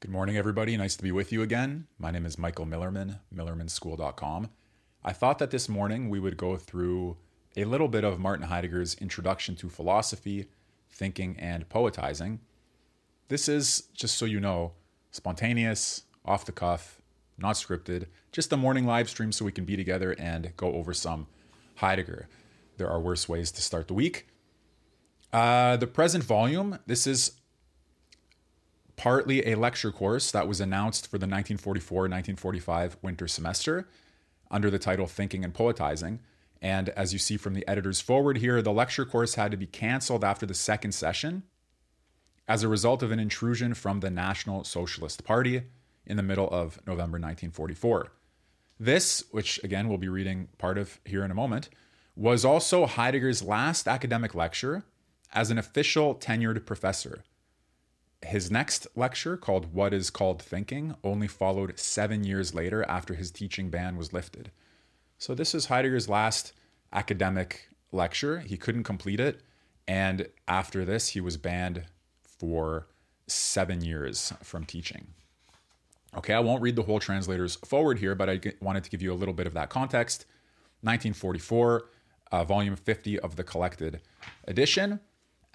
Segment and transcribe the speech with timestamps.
[0.00, 0.76] Good morning, everybody.
[0.76, 1.86] Nice to be with you again.
[1.98, 4.50] My name is Michael Millerman, millermanschool.com.
[5.02, 7.16] I thought that this morning we would go through
[7.56, 10.50] a little bit of Martin Heidegger's introduction to philosophy,
[10.90, 12.40] thinking, and poetizing.
[13.28, 14.72] This is, just so you know,
[15.12, 17.00] spontaneous, off the cuff,
[17.38, 20.92] not scripted, just a morning live stream so we can be together and go over
[20.92, 21.26] some
[21.76, 22.28] Heidegger.
[22.76, 24.28] There are worse ways to start the week.
[25.32, 27.40] Uh, the present volume, this is
[28.96, 33.88] partly a lecture course that was announced for the 1944 1945 winter semester
[34.50, 36.20] under the title Thinking and Poetizing.
[36.62, 39.66] And as you see from the editor's foreword here, the lecture course had to be
[39.66, 41.42] canceled after the second session
[42.48, 45.62] as a result of an intrusion from the National Socialist Party
[46.06, 48.12] in the middle of November 1944.
[48.78, 51.68] This, which again we'll be reading part of here in a moment,
[52.14, 54.84] was also Heidegger's last academic lecture
[55.34, 57.24] as an official tenured professor
[58.26, 63.30] his next lecture, called What is Called Thinking, only followed seven years later after his
[63.30, 64.50] teaching ban was lifted.
[65.18, 66.52] So, this is Heidegger's last
[66.92, 68.40] academic lecture.
[68.40, 69.40] He couldn't complete it.
[69.88, 71.84] And after this, he was banned
[72.22, 72.88] for
[73.26, 75.08] seven years from teaching.
[76.16, 79.12] Okay, I won't read the whole translator's foreword here, but I wanted to give you
[79.12, 80.26] a little bit of that context.
[80.82, 81.88] 1944,
[82.32, 84.00] uh, volume 50 of the collected
[84.46, 85.00] edition.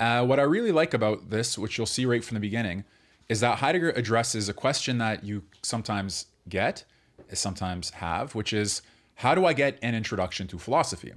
[0.01, 2.85] Uh, what I really like about this, which you'll see right from the beginning,
[3.29, 6.85] is that Heidegger addresses a question that you sometimes get,
[7.33, 8.81] sometimes have, which is
[9.13, 11.13] how do I get an introduction to philosophy?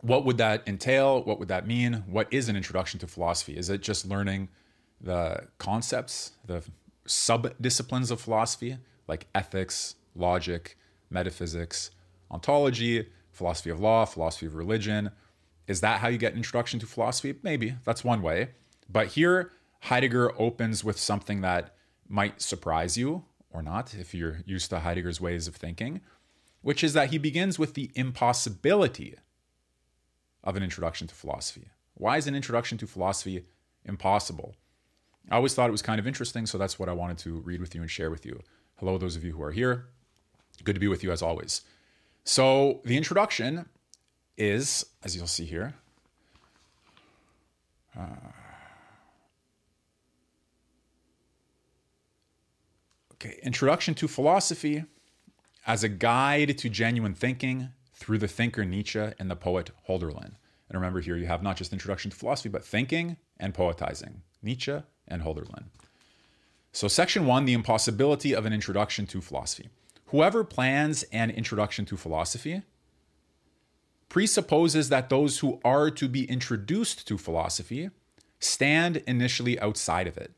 [0.00, 1.22] What would that entail?
[1.22, 2.02] What would that mean?
[2.08, 3.56] What is an introduction to philosophy?
[3.56, 4.48] Is it just learning
[5.00, 6.64] the concepts, the
[7.06, 10.76] sub disciplines of philosophy, like ethics, logic,
[11.08, 11.92] metaphysics,
[12.32, 15.12] ontology, philosophy of law, philosophy of religion?
[15.66, 17.34] Is that how you get introduction to philosophy?
[17.42, 18.50] Maybe that's one way.
[18.88, 21.74] But here, Heidegger opens with something that
[22.08, 26.00] might surprise you or not if you're used to Heidegger's ways of thinking,
[26.60, 29.16] which is that he begins with the impossibility
[30.44, 31.68] of an introduction to philosophy.
[31.94, 33.44] Why is an introduction to philosophy
[33.84, 34.56] impossible?
[35.30, 37.60] I always thought it was kind of interesting, so that's what I wanted to read
[37.60, 38.40] with you and share with you.
[38.76, 39.86] Hello, those of you who are here.
[40.64, 41.62] Good to be with you as always.
[42.24, 43.68] So, the introduction
[44.36, 45.74] is, as you'll see here,
[47.98, 48.06] uh,
[53.14, 54.84] okay, Introduction to Philosophy
[55.66, 60.32] as a guide to genuine thinking through the thinker Nietzsche and the poet Hölderlin.
[60.68, 64.76] And remember here, you have not just Introduction to Philosophy, but thinking and poetizing, Nietzsche
[65.06, 65.64] and Hölderlin.
[66.72, 69.68] So, section one the impossibility of an introduction to philosophy.
[70.06, 72.62] Whoever plans an introduction to philosophy
[74.12, 77.88] presupposes that those who are to be introduced to philosophy
[78.38, 80.32] stand initially outside of it.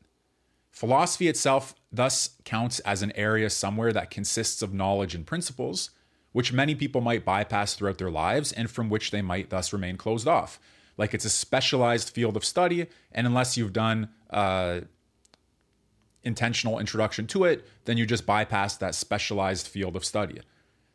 [0.71, 5.89] Philosophy itself thus counts as an area somewhere that consists of knowledge and principles,
[6.31, 9.97] which many people might bypass throughout their lives and from which they might thus remain
[9.97, 10.57] closed off.
[10.95, 14.81] Like it's a specialized field of study, and unless you've done uh,
[16.23, 20.39] intentional introduction to it, then you just bypass that specialized field of study.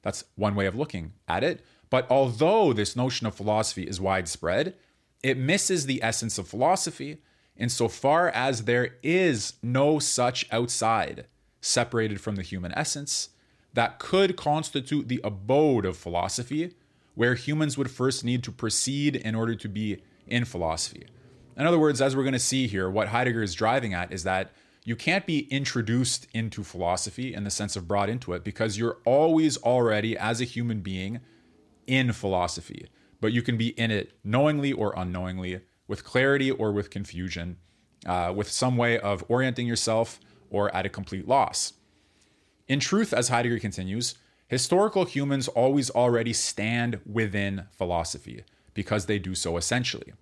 [0.00, 1.62] That's one way of looking at it.
[1.90, 4.74] But although this notion of philosophy is widespread,
[5.22, 7.18] it misses the essence of philosophy
[7.56, 11.26] insofar as there is no such outside
[11.60, 13.30] separated from the human essence
[13.74, 16.74] that could constitute the abode of philosophy,
[17.14, 21.06] where humans would first need to proceed in order to be in philosophy.
[21.56, 24.22] In other words, as we're going to see here, what Heidegger is driving at is
[24.24, 24.52] that
[24.84, 28.98] you can't be introduced into philosophy in the sense of brought into it because you're
[29.04, 31.20] always already, as a human being,
[31.90, 32.86] in philosophy,
[33.20, 37.56] but you can be in it knowingly or unknowingly, with clarity or with confusion,
[38.06, 40.20] uh, with some way of orienting yourself
[40.50, 41.72] or at a complete loss.
[42.68, 44.14] In truth, as Heidegger continues,
[44.46, 50.12] historical humans always already stand within philosophy because they do so essentially.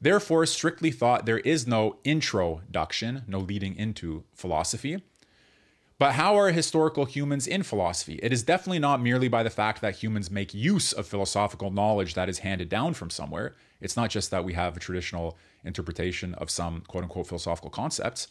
[0.00, 5.02] Therefore, strictly thought, there is no introduction, no leading into philosophy.
[5.98, 8.20] But how are historical humans in philosophy?
[8.22, 12.12] It is definitely not merely by the fact that humans make use of philosophical knowledge
[12.14, 13.56] that is handed down from somewhere.
[13.80, 18.28] It's not just that we have a traditional interpretation of some quote unquote philosophical concepts.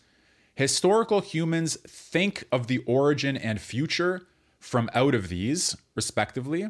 [0.54, 4.28] Historical humans think of the origin and future
[4.60, 6.70] from out of these, respectively,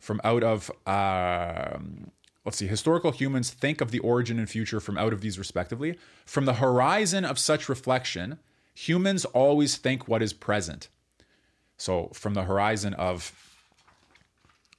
[0.00, 2.10] from out of, um,
[2.44, 5.96] let's see, historical humans think of the origin and future from out of these, respectively,
[6.26, 8.40] from the horizon of such reflection
[8.74, 10.88] humans always think what is present.
[11.76, 13.32] So, from the horizon of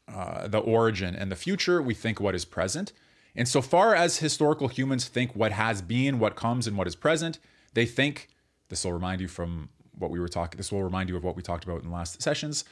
[0.08, 2.94] uh, the origin and the future, we think what is present.
[3.36, 6.96] And so far as historical humans think what has been, what comes, and what is
[6.96, 7.40] present,
[7.74, 8.30] They think,
[8.70, 11.36] this will remind you from what we were talking, this will remind you of what
[11.36, 12.64] we talked about in the last sessions.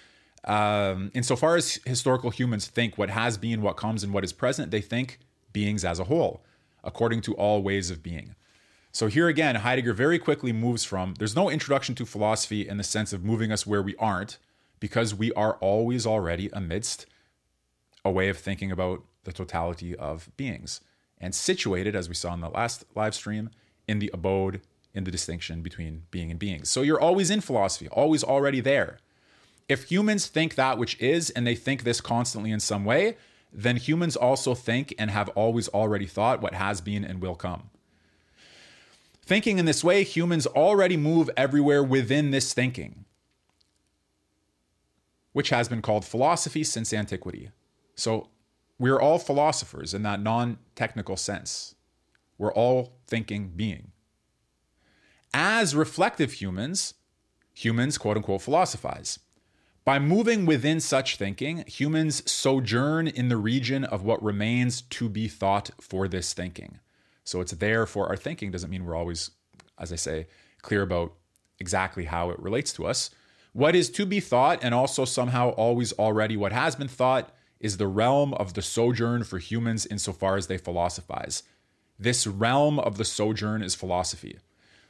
[0.44, 4.72] Um, insofar as historical humans think what has been, what comes, and what is present,
[4.72, 5.20] they think
[5.54, 6.44] beings as a whole,
[6.84, 8.36] according to all ways of being.
[8.94, 12.84] So here again, Heidegger very quickly moves from there's no introduction to philosophy in the
[12.84, 14.38] sense of moving us where we aren't,
[14.80, 17.06] because we are always already amidst
[18.04, 20.82] a way of thinking about the totality of beings
[21.20, 23.50] and situated, as we saw in the last live stream,
[23.88, 24.62] in the abode,
[24.94, 26.70] in the distinction between being and beings.
[26.70, 28.98] So you're always in philosophy, always already there.
[29.70, 33.16] If humans think that which is, and they think this constantly in some way,
[33.54, 37.70] then humans also think and have always already thought what has been and will come.
[39.32, 43.06] Thinking in this way, humans already move everywhere within this thinking,
[45.32, 47.50] which has been called philosophy since antiquity.
[47.96, 48.28] So
[48.78, 51.76] we're all philosophers in that non technical sense.
[52.38, 53.94] We're all thinking being.
[55.34, 56.96] As reflective humans,
[57.54, 59.18] humans quote unquote philosophize.
[59.86, 65.30] By moving within such thinking, humans sojourn in the region of what remains to be
[65.30, 66.82] thought for this thinking.
[67.32, 69.32] So it's there for our thinking, doesn't mean we're always,
[69.80, 70.28] as I say,
[70.62, 71.14] clear about
[71.60, 73.10] exactly how it relates to us.
[73.54, 77.78] What is to be thought, and also somehow always already what has been thought, is
[77.78, 81.44] the realm of the sojourn for humans insofar as they philosophize.
[81.98, 84.38] This realm of the sojourn is philosophy.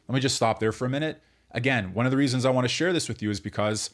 [0.08, 1.22] Let me just stop there for a minute.
[1.52, 3.92] Again, one of the reasons I want to share this with you is because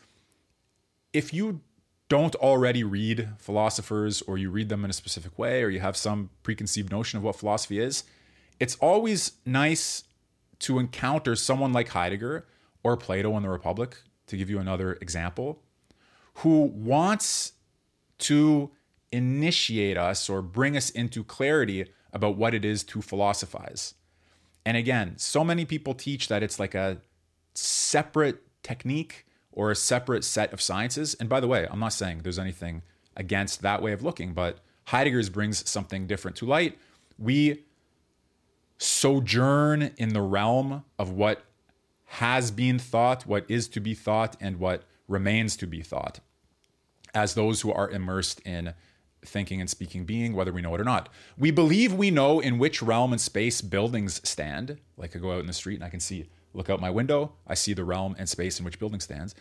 [1.11, 1.59] if you
[2.07, 5.97] don't already read philosophers or you read them in a specific way or you have
[5.97, 8.05] some preconceived notion of what philosophy is,
[8.59, 10.04] it's always nice
[10.59, 12.48] to encounter someone like Heidegger
[12.83, 15.62] or Plato in the Republic, to give you another example,
[16.36, 17.54] who wants
[18.19, 18.71] to
[19.12, 23.94] initiate us or bring us into clarity about what it is to philosophize.
[24.65, 27.01] And again, so many people teach that it's like a
[27.54, 31.13] separate technique or a separate set of sciences.
[31.15, 32.81] And by the way, I'm not saying there's anything
[33.15, 36.77] against that way of looking, but Heidegger's brings something different to light.
[37.18, 37.63] We
[38.77, 41.44] sojourn in the realm of what
[42.06, 46.19] has been thought, what is to be thought, and what remains to be thought
[47.13, 48.74] as those who are immersed in
[49.25, 51.09] thinking and speaking being, whether we know it or not.
[51.38, 54.77] We believe we know in which realm and space buildings stand.
[54.95, 57.33] Like I go out in the street and I can see, look out my window,
[57.47, 59.35] I see the realm and space in which building stands,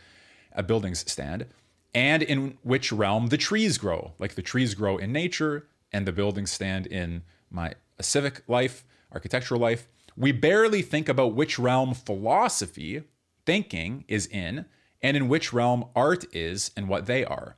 [0.54, 1.46] uh, buildings stand,
[1.94, 4.12] and in which realm the trees grow.
[4.18, 9.60] Like the trees grow in nature and the buildings stand in my civic life, architectural
[9.60, 9.88] life.
[10.16, 13.04] We barely think about which realm philosophy,
[13.44, 14.66] thinking, is in,
[15.02, 17.56] and in which realm art is and what they are.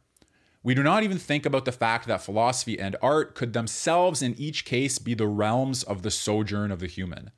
[0.62, 4.34] We do not even think about the fact that philosophy and art could themselves, in
[4.38, 7.30] each case, be the realms of the sojourn of the human.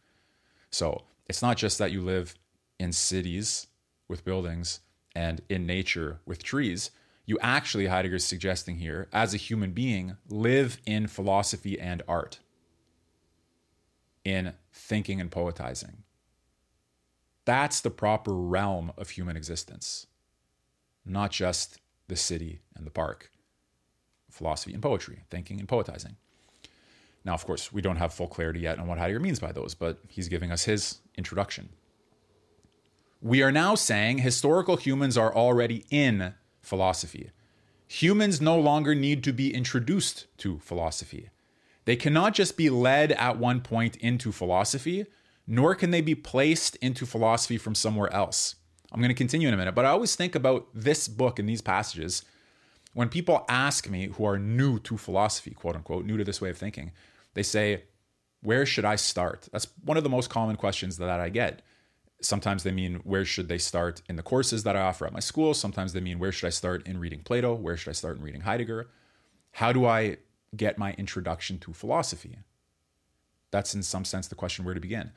[0.71, 2.35] So it's not just that you live
[2.79, 3.67] in cities
[4.09, 4.81] with buildings
[5.15, 6.91] and in nature with trees.
[7.27, 12.41] You actually, Heidegger's suggesting here, as a human being, live in philosophy and art,
[14.25, 16.03] in thinking and poetizing.
[17.45, 20.07] That's the proper realm of human existence,
[21.05, 23.31] not just the city and the park.
[24.31, 26.17] Philosophy and poetry, thinking and poetizing.
[27.25, 29.75] Now, of course, we don't have full clarity yet on what Heidegger means by those,
[29.75, 31.71] but he's giving us his introduction.
[33.21, 37.31] We are now saying historical humans are already in philosophy.
[37.89, 41.29] Humans no longer need to be introduced to philosophy.
[41.91, 45.07] They cannot just be led at one point into philosophy,
[45.49, 48.55] nor can they be placed into philosophy from somewhere else.
[48.93, 51.49] I'm going to continue in a minute, but I always think about this book and
[51.49, 52.25] these passages
[52.95, 56.51] when people ask me who are new to philosophy, quote unquote, new to this way
[56.51, 56.93] of thinking,
[57.35, 57.83] they say,
[58.41, 59.49] Where should I start?
[59.51, 61.61] That's one of the most common questions that I get.
[62.23, 65.19] Sometimes they mean, Where should they start in the courses that I offer at my
[65.19, 65.55] school?
[65.55, 67.53] Sometimes they mean, Where should I start in reading Plato?
[67.53, 68.91] Where should I start in reading Heidegger?
[69.55, 70.19] How do I
[70.57, 72.39] get my introduction to philosophy?
[73.51, 75.11] That's in some sense the question where to begin.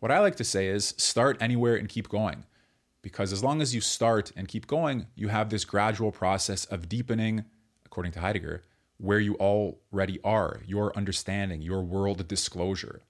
[0.00, 2.44] What I like to say is start anywhere and keep going
[3.02, 6.88] because as long as you start and keep going, you have this gradual process of
[6.88, 7.44] deepening,
[7.84, 8.62] according to Heidegger,
[8.98, 13.02] where you already are, your understanding, your world disclosure.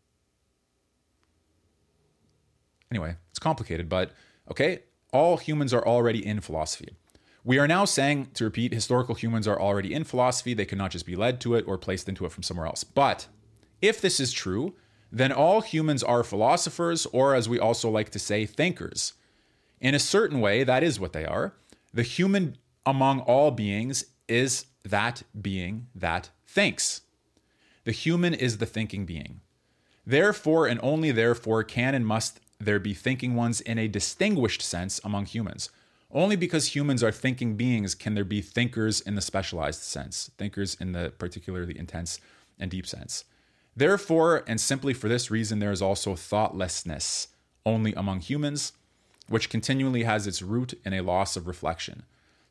[2.91, 4.12] Anyway, it's complicated, but
[4.50, 4.81] okay,
[5.12, 6.97] all humans are already in philosophy.
[7.45, 10.55] We are now saying, to repeat, historical humans are already in philosophy.
[10.55, 12.85] They cannot just be led to it or placed into it from somewhere else.
[12.85, 13.27] But
[13.81, 14.75] if this is true,
[15.11, 19.15] then all humans are philosophers, or as we also like to say, thinkers.
[19.81, 21.55] In a certain way, that is what they are.
[21.93, 22.57] The human
[22.87, 27.03] among all beings is that being that thinks.
[27.85, 29.41] The human is the thinking being.
[30.07, 35.01] Therefore, and only therefore, can and must there be thinking ones in a distinguished sense
[35.03, 35.71] among humans.
[36.12, 40.76] Only because humans are thinking beings can there be thinkers in the specialized sense, thinkers
[40.78, 42.21] in the particularly intense
[42.59, 43.25] and deep sense.
[43.75, 47.28] Therefore, and simply for this reason, there is also thoughtlessness
[47.64, 48.73] only among humans,
[49.28, 52.02] which continually has its root in a loss of reflection.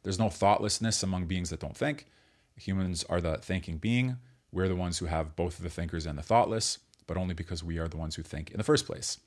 [0.01, 2.07] There's no thoughtlessness among beings that don't think.
[2.55, 4.17] Humans are the thinking being.
[4.51, 7.77] We're the ones who have both the thinkers and the thoughtless, but only because we
[7.77, 9.19] are the ones who think in the first place.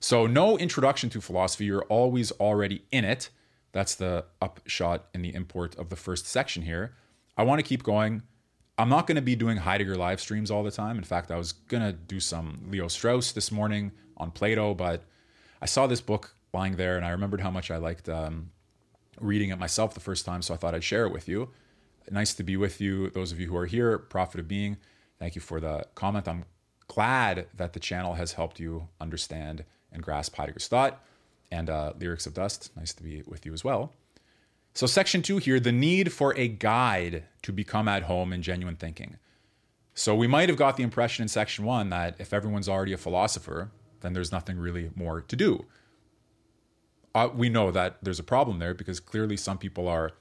[0.00, 1.66] So, no introduction to philosophy.
[1.66, 3.28] You're always already in it.
[3.76, 6.94] That's the upshot in the import of the first section here.
[7.36, 8.22] I want to keep going.
[8.78, 10.96] I'm not going to be doing Heidegger live streams all the time.
[10.96, 15.04] In fact, I was going to do some Leo Strauss this morning on Plato, but
[15.60, 18.50] I saw this book lying there and I remembered how much I liked um,
[19.20, 21.50] reading it myself the first time, so I thought I'd share it with you.
[22.10, 23.10] Nice to be with you.
[23.10, 24.78] Those of you who are here, Profit of Being,
[25.18, 26.26] thank you for the comment.
[26.26, 26.46] I'm
[26.88, 31.02] glad that the channel has helped you understand and grasp Heidegger's thought
[31.50, 32.70] and uh, Lyrics of Dust.
[32.76, 33.92] Nice to be with you as well.
[34.74, 38.76] So, section two here the need for a guide to become at home in genuine
[38.76, 39.16] thinking.
[39.94, 42.98] So, we might have got the impression in section one that if everyone's already a
[42.98, 45.64] philosopher, then there's nothing really more to do.
[47.14, 50.12] Uh, we know that there's a problem there because clearly some people are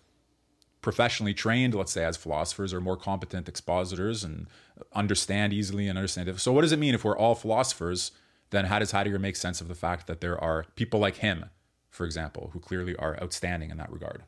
[0.82, 4.48] professionally trained, let's say as philosophers, or more competent expositors and
[4.94, 6.40] understand easily and understand it.
[6.40, 8.12] So, what does it mean if we're all philosophers?
[8.56, 11.50] Then, how does Heidegger make sense of the fact that there are people like him,
[11.90, 14.24] for example, who clearly are outstanding in that regard?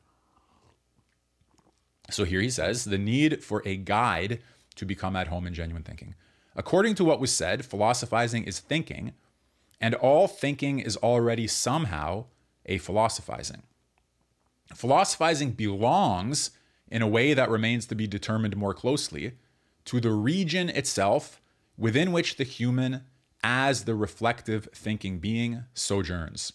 [2.09, 4.41] So, here he says the need for a guide
[4.75, 6.13] to become at home in genuine thinking.
[6.57, 9.13] According to what was said, philosophizing is thinking,
[9.79, 12.25] and all thinking is already somehow
[12.65, 13.63] a philosophizing.
[14.75, 16.51] Philosophizing belongs,
[16.91, 19.37] in a way that remains to be determined more closely,
[19.85, 21.39] to the region itself
[21.77, 23.05] within which the human,
[23.43, 26.53] as the reflective thinking being, sojourns.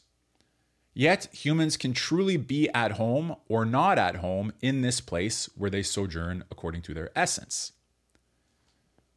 [0.94, 5.70] Yet humans can truly be at home or not at home in this place where
[5.70, 7.72] they sojourn according to their essence.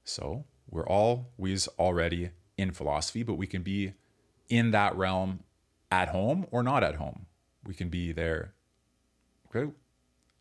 [0.05, 3.93] So we're always already in philosophy, but we can be
[4.48, 5.41] in that realm
[5.91, 7.25] at home or not at home.
[7.65, 8.53] We can be there.
[9.48, 9.72] Okay.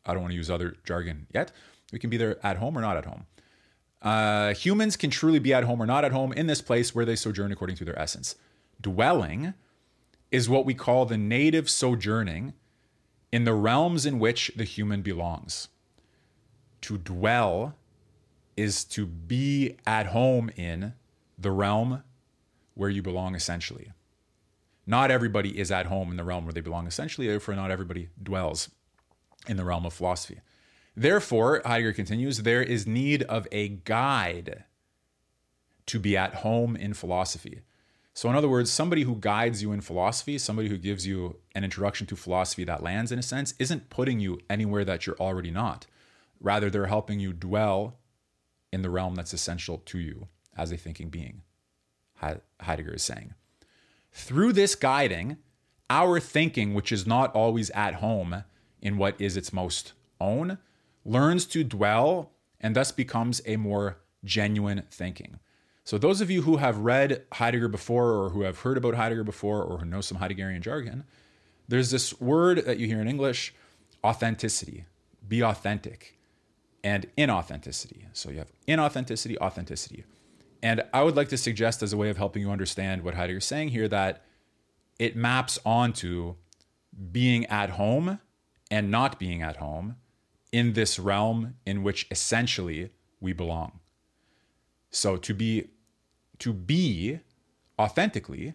[0.07, 1.51] I don't want to use other jargon yet.
[1.93, 3.27] We can be there at home or not at home.
[4.05, 7.07] Uh, humans can truly be at home or not at home in this place where
[7.07, 8.37] they sojourn according to their essence.
[8.79, 9.55] Dwelling
[10.31, 12.53] is what we call the native sojourning
[13.33, 15.69] in the realms in which the human belongs.
[16.83, 17.77] To dwell
[18.59, 20.93] is to be at home in
[21.39, 22.03] the realm
[22.75, 23.93] where you belong essentially.
[24.87, 28.11] Not everybody is at home in the realm where they belong essentially, therefore, not everybody
[28.23, 28.71] dwells
[29.49, 30.41] in the realm of philosophy.
[30.97, 34.65] Therefore, Heidegger continues, there is need of a guide
[35.87, 37.61] to be at home in philosophy.
[38.13, 41.65] So, in other words, somebody who guides you in philosophy, somebody who gives you an
[41.65, 45.51] introduction to philosophy that lands in a sense, isn't putting you anywhere that you're already
[45.51, 45.87] not.
[46.41, 47.99] Rather, they're helping you dwell
[48.73, 51.43] in the realm that's essential to you as a thinking being,
[52.61, 53.35] Heidegger is saying.
[54.13, 55.39] Through this guiding,
[55.91, 58.45] our thinking, which is not always at home
[58.81, 60.59] in what is its most own,
[61.05, 65.39] learns to dwell and thus becomes a more genuine thinking.
[65.85, 69.25] So, those of you who have read Heidegger before, or who have heard about Heidegger
[69.25, 71.05] before, or who know some Heideggerian jargon,
[71.69, 73.55] there's this word that you hear in English
[74.03, 74.87] authenticity,
[75.29, 76.19] be authentic,
[76.83, 78.07] and inauthenticity.
[78.15, 80.05] So, you have inauthenticity, authenticity.
[80.63, 83.45] And I would like to suggest, as a way of helping you understand what Heidegger's
[83.45, 84.25] saying here, that
[84.99, 86.37] it maps onto
[87.13, 88.21] being at home
[88.71, 89.97] and not being at home
[90.55, 93.81] in this realm in which essentially we belong.
[94.91, 95.71] So to be
[96.39, 97.19] to be
[97.77, 98.55] authentically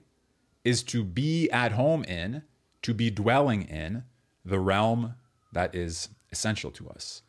[0.63, 2.43] is to be at home in,
[2.83, 4.03] to be dwelling in
[4.45, 5.15] the realm
[5.51, 7.21] that is essential to us.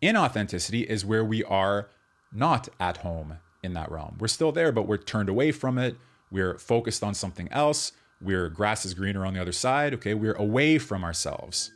[0.00, 1.88] Inauthenticity is where we are
[2.32, 4.16] not at home in that realm.
[4.20, 5.96] We're still there, but we're turned away from it.
[6.30, 7.90] We're focused on something else.
[8.20, 9.92] We're grass is greener on the other side.
[9.94, 11.72] Okay, we're away from ourselves.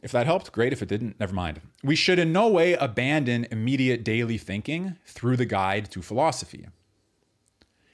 [0.00, 0.72] If that helped, great.
[0.72, 1.60] If it didn't, never mind.
[1.82, 6.68] We should in no way abandon immediate daily thinking through the guide to philosophy.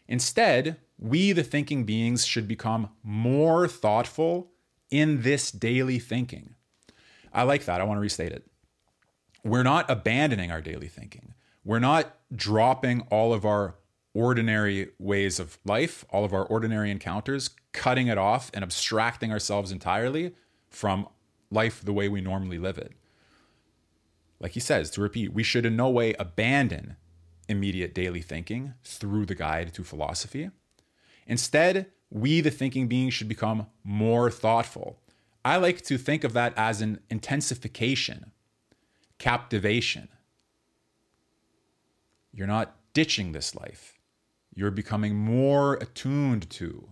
[0.06, 4.50] Instead, we, the thinking beings, should become more thoughtful
[4.90, 6.54] in this daily thinking.
[7.32, 7.80] I like that.
[7.80, 8.46] I want to restate it.
[9.42, 11.34] We're not abandoning our daily thinking.
[11.64, 13.76] We're not dropping all of our
[14.14, 19.72] ordinary ways of life, all of our ordinary encounters, cutting it off and abstracting ourselves
[19.72, 20.34] entirely
[20.68, 21.08] from
[21.54, 22.92] life the way we normally live it.
[24.40, 26.96] Like he says, to repeat, we should in no way abandon
[27.48, 30.50] immediate daily thinking through the guide to philosophy.
[31.26, 34.98] Instead, we, the thinking being, should become more thoughtful.
[35.44, 38.32] I like to think of that as an intensification,
[39.18, 40.08] captivation.
[42.32, 43.98] You're not ditching this life.
[44.54, 46.88] You're becoming more attuned to,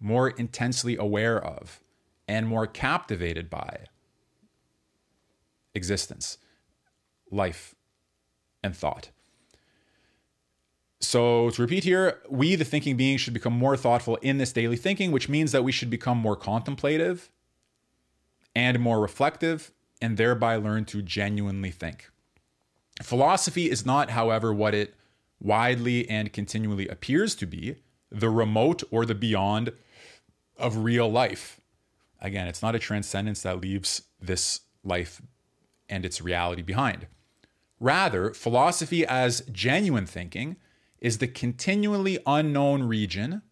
[0.00, 1.80] more intensely aware of,
[2.26, 3.86] and more captivated by
[5.74, 6.38] existence,
[7.30, 7.74] life,
[8.62, 9.10] and thought.
[11.00, 14.76] So, to repeat here, we, the thinking being, should become more thoughtful in this daily
[14.76, 17.30] thinking, which means that we should become more contemplative
[18.54, 22.10] and more reflective, and thereby learn to genuinely think.
[23.02, 24.94] Philosophy is not, however, what it
[25.40, 27.76] widely and continually appears to be
[28.10, 29.72] the remote or the beyond
[30.56, 31.60] of real life.
[32.24, 35.20] Again, it's not a transcendence that leaves this life
[35.90, 37.06] and its reality behind.
[37.78, 40.56] Rather, philosophy as genuine thinking
[41.00, 43.42] is the continually unknown region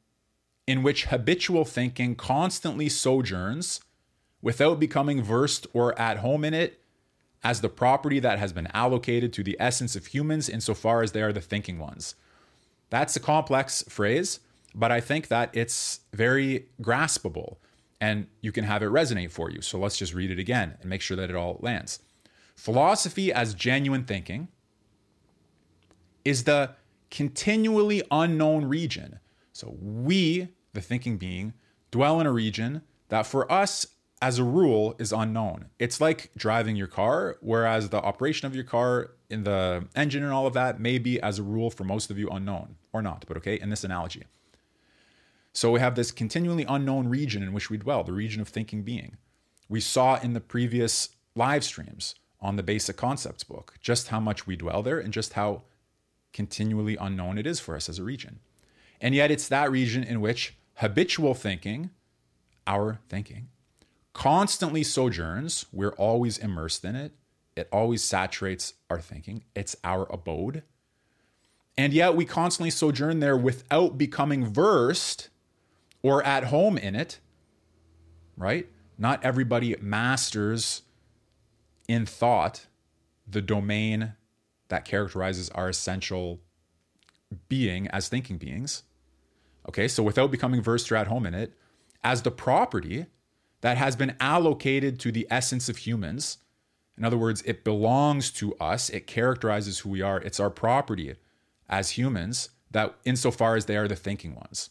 [0.66, 3.80] in which habitual thinking constantly sojourns
[4.40, 6.80] without becoming versed or at home in it
[7.44, 11.20] as the property that has been allocated to the essence of humans insofar as they
[11.20, 12.14] are the thinking ones.
[12.88, 14.40] That's a complex phrase,
[14.74, 17.56] but I think that it's very graspable
[18.02, 19.62] and you can have it resonate for you.
[19.62, 22.00] So let's just read it again and make sure that it all lands.
[22.56, 24.48] Philosophy as genuine thinking
[26.24, 26.70] is the
[27.12, 29.20] continually unknown region.
[29.52, 31.52] So we, the thinking being,
[31.92, 33.86] dwell in a region that for us
[34.20, 35.66] as a rule is unknown.
[35.78, 40.32] It's like driving your car, whereas the operation of your car in the engine and
[40.32, 43.24] all of that may be, as a rule, for most of you unknown or not,
[43.28, 44.24] but okay, in this analogy.
[45.52, 48.82] So we have this continually unknown region in which we dwell, the region of thinking
[48.82, 49.16] being.
[49.68, 54.46] We saw in the previous live streams on the basic concepts book just how much
[54.46, 55.62] we dwell there and just how
[56.32, 58.40] continually unknown it is for us as a region.
[59.00, 61.90] And yet it's that region in which habitual thinking,
[62.66, 63.48] our thinking,
[64.12, 65.66] constantly sojourns.
[65.72, 67.12] We're always immersed in it.
[67.56, 69.44] It always saturates our thinking.
[69.54, 70.62] It's our abode.
[71.76, 75.28] And yet we constantly sojourn there without becoming versed
[76.02, 77.20] or at home in it,
[78.36, 78.68] right?
[78.98, 80.82] Not everybody masters
[81.88, 82.66] in thought
[83.26, 84.14] the domain
[84.68, 86.40] that characterizes our essential
[87.48, 88.82] being as thinking beings.
[89.68, 91.52] Okay, so without becoming versed or at home in it,
[92.02, 93.06] as the property
[93.62, 96.38] that has been allocated to the essence of humans.
[96.98, 101.14] In other words, it belongs to us, it characterizes who we are, it's our property
[101.68, 104.70] as humans, that insofar as they are the thinking ones.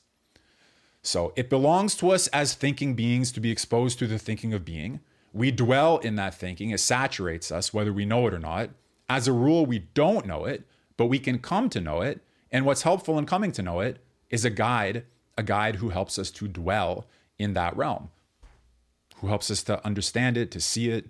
[1.04, 4.66] So it belongs to us as thinking beings to be exposed to the thinking of
[4.66, 5.00] being.
[5.34, 8.70] We dwell in that thinking, it saturates us, whether we know it or not.
[9.10, 10.64] As a rule, we don't know it,
[10.98, 12.22] but we can come to know it.
[12.52, 15.06] And what's helpful in coming to know it is a guide,
[15.38, 17.08] a guide who helps us to dwell
[17.40, 18.10] in that realm
[19.22, 21.08] who helps us to understand it, to see it,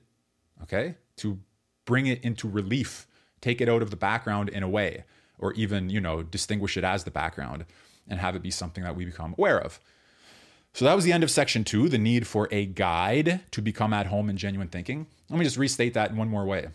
[0.62, 1.40] okay, to
[1.86, 3.08] bring it into relief,
[3.40, 5.06] take it out of the background in a way,
[5.40, 7.66] or even, you know, distinguish it as the background
[8.08, 9.80] and have it be something that we become aware of.
[10.74, 13.94] So that was the end of section two, the need for a guide to become
[13.94, 15.08] at home in genuine thinking.
[15.30, 16.70] Let me just restate that in one more way.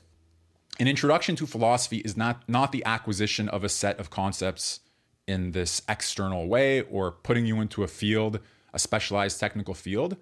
[0.79, 4.81] An introduction to philosophy is not, not the acquisition of a set of concepts
[5.27, 8.41] in this external way or putting you into a field,
[8.75, 10.17] a specialized technical field.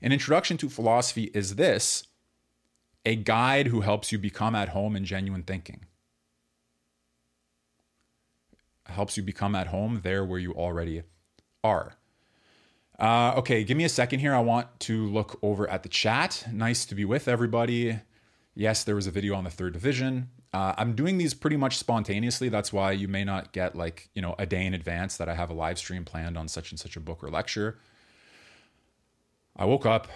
[0.00, 2.06] An introduction to philosophy is this
[3.04, 5.84] a guide who helps you become at home in genuine thinking.
[8.90, 11.02] Helps you become at home there where you already
[11.64, 11.94] are.
[12.98, 14.34] Uh, okay, give me a second here.
[14.34, 16.46] I want to look over at the chat.
[16.52, 17.98] Nice to be with everybody.
[18.54, 20.28] Yes, there was a video on the third division.
[20.52, 22.48] Uh, I'm doing these pretty much spontaneously.
[22.48, 25.34] That's why you may not get like, you know, a day in advance that I
[25.34, 27.78] have a live stream planned on such and such a book or lecture.
[29.56, 30.08] I woke up.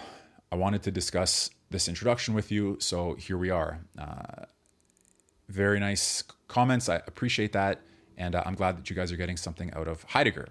[0.51, 2.77] I wanted to discuss this introduction with you.
[2.79, 3.79] So here we are.
[3.97, 4.45] Uh,
[5.47, 6.89] very nice comments.
[6.89, 7.81] I appreciate that.
[8.17, 10.49] And uh, I'm glad that you guys are getting something out of Heidegger.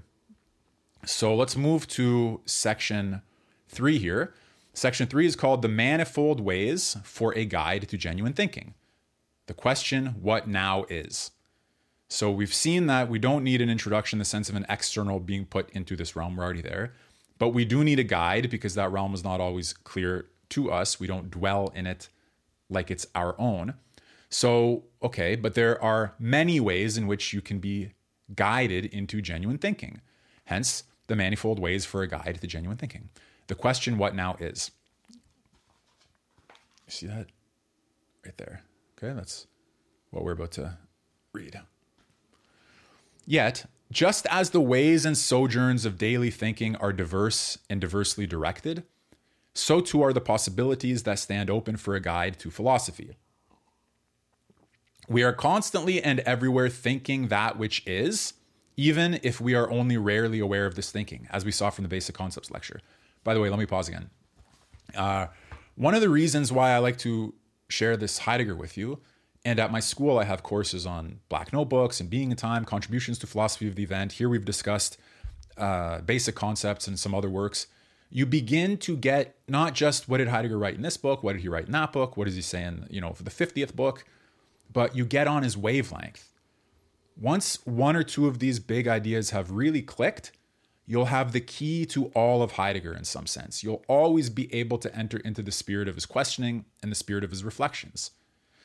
[1.07, 3.23] So let's move to section
[3.69, 4.35] three here.
[4.73, 8.75] Section three is called The Manifold Ways for a Guide to Genuine Thinking.
[9.47, 11.31] The question, what now is?
[12.09, 15.21] So we've seen that we don't need an introduction in the sense of an external
[15.21, 16.37] being put into this realm.
[16.37, 16.93] We're already there.
[17.39, 21.01] But we do need a guide because that realm is not always clear to us.
[21.01, 22.09] We don't dwell in it
[22.71, 23.75] like it's our own.
[24.35, 27.93] So, okay, but there are many ways in which you can be
[28.35, 30.01] guided into genuine thinking.
[30.47, 33.11] Hence, the manifold ways for a guide to genuine thinking.
[33.47, 34.73] The question, what now is?
[36.51, 37.27] You see that?
[38.25, 38.63] Right there.
[38.99, 39.47] Okay, that's
[40.11, 40.79] what we're about to
[41.33, 41.61] read.
[43.25, 48.83] Yet, Just as the ways and sojourns of daily thinking are diverse and diversely directed,
[49.55, 53.17] so too are the possibilities that stand open for a guide to philosophy.
[55.09, 58.35] We are constantly and everywhere thinking that which is,
[58.77, 61.89] even if we are only rarely aware of this thinking, as we saw from the
[61.89, 62.81] basic concepts lecture.
[63.23, 64.11] By the way, let me pause again.
[64.95, 65.27] Uh,
[65.77, 67.35] one of the reasons why I like to
[67.69, 69.01] share this Heidegger with you,
[69.45, 73.19] and at my school, I have courses on Black Notebooks and Being and Time, contributions
[73.19, 74.13] to philosophy of the event.
[74.13, 74.97] Here we've discussed
[75.57, 77.67] uh, basic concepts and some other works.
[78.11, 81.43] You begin to get not just what did Heidegger write in this book, what did
[81.43, 84.05] he write in that book, what is he saying, you know, for the 50th book,
[84.73, 86.33] but you get on his wavelength.
[87.17, 90.33] Once one or two of these big ideas have really clicked,
[90.87, 93.63] you'll have the key to all of Heidegger in some sense.
[93.63, 97.25] You'll always be able to enter into the spirit of his questioning and the spirit
[97.25, 98.11] of his reflections.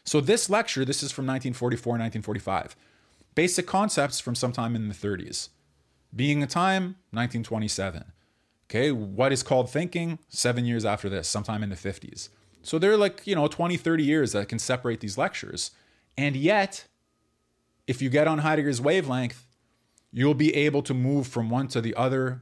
[0.03, 2.75] So, this lecture, this is from 1944, 1945.
[3.35, 5.49] Basic concepts from sometime in the 30s.
[6.15, 8.05] Being and Time, 1927.
[8.69, 10.19] Okay, what is called thinking?
[10.27, 12.29] Seven years after this, sometime in the 50s.
[12.63, 15.71] So, there are like, you know, 20, 30 years that can separate these lectures.
[16.19, 16.85] And yet,
[17.87, 19.45] if you get on Heidegger's wavelength,
[20.11, 22.41] you'll be able to move from one to the other.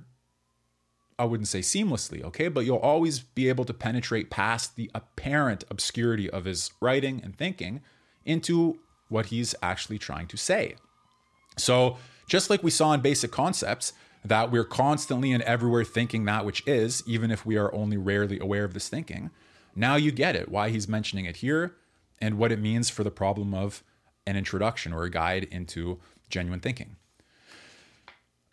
[1.20, 5.64] I wouldn't say seamlessly, okay, but you'll always be able to penetrate past the apparent
[5.70, 7.82] obscurity of his writing and thinking
[8.26, 10.74] into what he's actually trying to say.
[11.56, 13.94] So, just like we saw in basic concepts,
[14.26, 18.40] that we're constantly and everywhere thinking that which is, even if we are only rarely
[18.40, 19.30] aware of this thinking,
[19.76, 21.76] now you get it, why he's mentioning it here,
[22.20, 23.84] and what it means for the problem of
[24.26, 26.00] an introduction or a guide into
[26.30, 26.96] genuine thinking.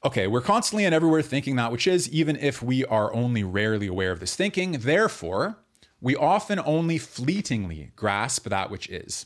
[0.05, 3.87] Okay, we're constantly and everywhere thinking that which is, even if we are only rarely
[3.87, 4.72] aware of this thinking.
[4.72, 5.57] Therefore,
[6.00, 9.24] we often only fleetingly grasp that which is.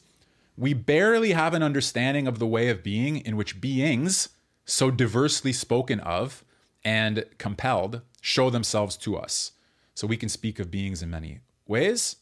[0.57, 4.29] We barely have an understanding of the way of being in which beings,
[4.65, 6.45] so diversely spoken of
[6.85, 9.53] and compelled, show themselves to us.
[9.95, 12.17] So we can speak of beings in many ways,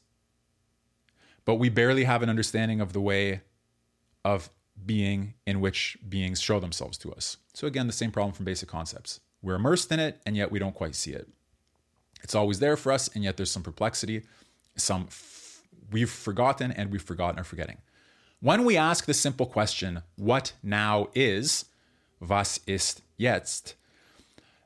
[1.47, 3.41] but we barely have an understanding of the way
[4.25, 4.51] of
[4.85, 7.39] being in which beings show themselves to us.
[7.55, 9.21] So, again, the same problem from basic concepts.
[9.41, 11.29] We're immersed in it, and yet we don't quite see it.
[12.23, 14.23] It's always there for us, and yet there's some perplexity,
[14.75, 17.79] some f- we've forgotten, and we've forgotten or forgetting.
[18.41, 21.67] When we ask the simple question, what now is,
[22.21, 23.75] was ist jetzt,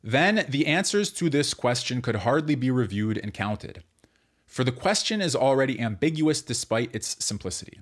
[0.02, 3.82] then the answers to this question could hardly be reviewed and counted.
[4.50, 7.78] For the question is already ambiguous despite its simplicity.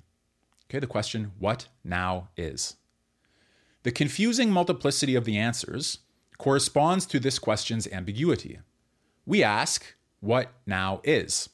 [0.69, 2.77] Okay, the question, what now is?
[3.85, 6.01] The confusing multiplicity of the answers
[6.37, 8.59] corresponds to this question's ambiguity.
[9.25, 11.49] We ask, what now is?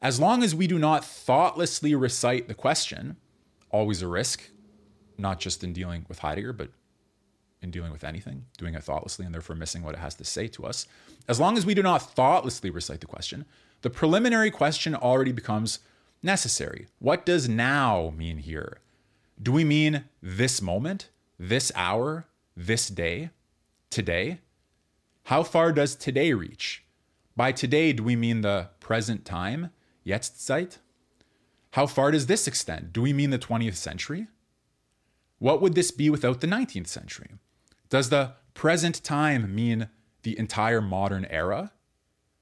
[0.00, 3.16] As long as we do not thoughtlessly recite the question,
[3.70, 4.48] always a risk,
[5.18, 6.70] not just in dealing with Heidegger, but
[7.60, 10.46] in dealing with anything, doing it thoughtlessly and therefore missing what it has to say
[10.46, 10.86] to us.
[11.26, 13.44] As long as we do not thoughtlessly recite the question,
[13.82, 15.80] the preliminary question already becomes
[16.22, 16.86] necessary.
[16.98, 18.78] What does now mean here?
[19.42, 23.30] Do we mean this moment, this hour, this day,
[23.88, 24.40] today?
[25.24, 26.84] How far does today reach?
[27.36, 29.70] By today, do we mean the present time,
[30.06, 30.78] Jetztzeit?
[31.72, 32.92] How far does this extend?
[32.92, 34.26] Do we mean the 20th century?
[35.38, 37.30] What would this be without the 19th century?
[37.88, 39.88] Does the present time mean
[40.22, 41.72] the entire modern era?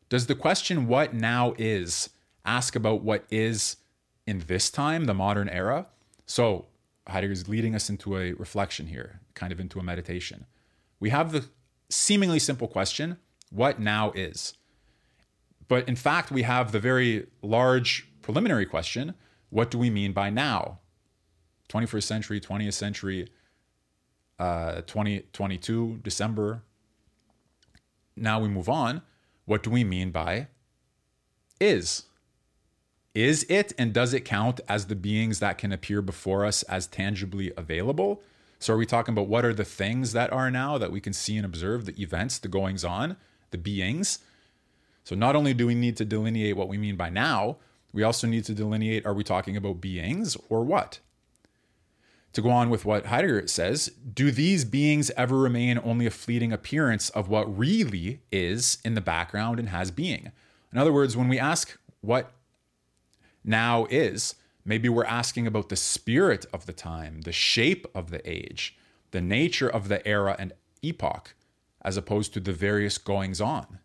[0.09, 2.11] Does the question what now is
[2.45, 3.77] ask about what is
[4.27, 5.87] in this time, the modern era?
[6.27, 6.67] So
[7.07, 10.47] Heidegger is leading us into a reflection here, kind of into a meditation.
[11.01, 11.45] We have the
[11.89, 13.19] seemingly simple question
[13.51, 14.55] what now is?
[15.69, 19.15] But in fact, we have the very large preliminary question
[19.51, 20.81] what do we mean by now?
[21.71, 23.29] 21st century, 20th century,
[24.39, 26.63] uh, 2022, December.
[28.15, 29.01] Now we move on.
[29.49, 30.49] What do we mean by
[31.59, 32.03] is?
[33.15, 36.87] Is it and does it count as the beings that can appear before us as
[36.87, 38.21] tangibly available?
[38.59, 41.15] So, are we talking about what are the things that are now that we can
[41.15, 43.17] see and observe, the events, the goings on,
[43.51, 44.19] the beings?
[45.03, 47.57] So, not only do we need to delineate what we mean by now,
[47.95, 51.01] we also need to delineate are we talking about beings or what?
[52.39, 56.53] To go on with what Heidegger says, do these beings ever remain only a fleeting
[56.53, 60.31] appearance of what really is in the background and has being?
[60.73, 62.31] In other words, when we ask what
[63.43, 68.21] now is, maybe we're asking about the spirit of the time, the shape of the
[68.25, 68.79] age,
[69.11, 71.35] the nature of the era and epoch,
[71.83, 73.81] as opposed to the various goings on.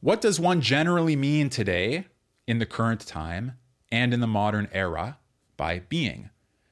[0.00, 2.06] What does one generally mean today
[2.46, 3.58] in the current time
[3.92, 5.18] and in the modern era
[5.64, 6.28] by being,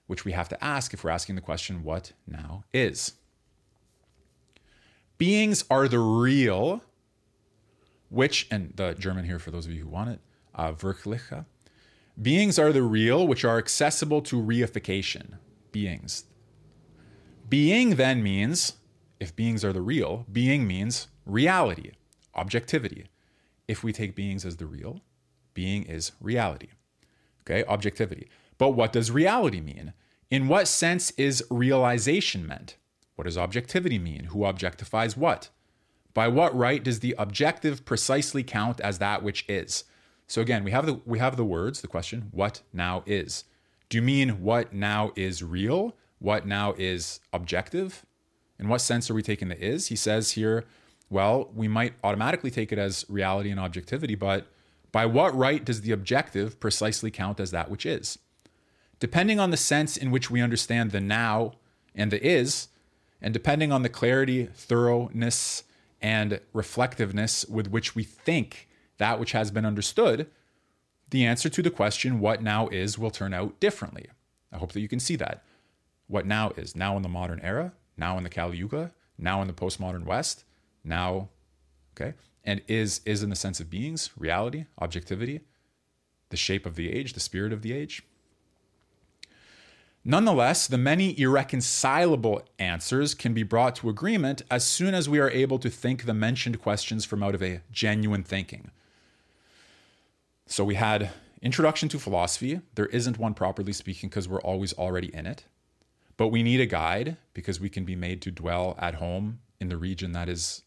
[0.07, 3.13] which we have to ask if we're asking the question, what now is?
[5.17, 6.83] Beings are the real,
[8.11, 10.21] which, and the German here for those of you who want it,
[10.55, 11.47] uh, Wirkliche.
[12.21, 15.39] Beings are the real, which are accessible to reification.
[15.71, 16.25] Beings.
[17.49, 18.75] Being then means,
[19.21, 21.93] if beings are the real, being means reality,
[22.35, 23.07] objectivity.
[23.67, 25.01] If we take beings as the real,
[25.55, 26.69] being is reality.
[27.41, 28.29] Okay, objectivity.
[28.59, 29.93] But what does reality mean?
[30.31, 32.77] In what sense is realization meant?
[33.17, 34.25] What does objectivity mean?
[34.25, 35.51] Who objectifies what?
[36.15, 39.85] By what right does the objective precisely count as that which is?
[40.27, 43.45] So again, we have the we have the words, the question, what now is?
[43.89, 45.95] Do you mean what now is real?
[46.19, 48.07] What now is objective?
[48.59, 49.89] In what sense are we taking the is?
[49.89, 50.65] He says here,
[51.11, 54.47] well, we might automatically take it as reality and objectivity, but
[54.93, 58.19] by what right does the objective precisely count as that which is?
[59.03, 61.55] Depending on the sense in which we understand the now
[61.93, 62.69] and the is,
[63.21, 65.65] and depending on the clarity, thoroughness,
[66.01, 70.31] and reflectiveness with which we think that which has been understood,
[71.11, 74.07] the answer to the question, what now is, will turn out differently.
[74.53, 75.43] I hope that you can see that.
[76.07, 79.49] What now is, now in the modern era, now in the Kali Yuga, now in
[79.49, 80.45] the postmodern West,
[80.85, 81.29] now,
[81.97, 82.15] okay?
[82.45, 85.41] And is is in the sense of beings, reality, objectivity,
[86.29, 88.05] the shape of the age, the spirit of the age.
[90.05, 95.31] Nonetheless, the many irreconcilable answers can be brought to agreement as soon as we are
[95.31, 98.73] able to think the mentioned questions from out of a genuine thinking.
[100.47, 101.11] So we had
[101.41, 102.61] introduction to philosophy.
[102.75, 105.45] There isn't one properly speaking because we're always already in it.
[106.17, 109.69] But we need a guide because we can be made to dwell at home in
[109.69, 110.63] the region that is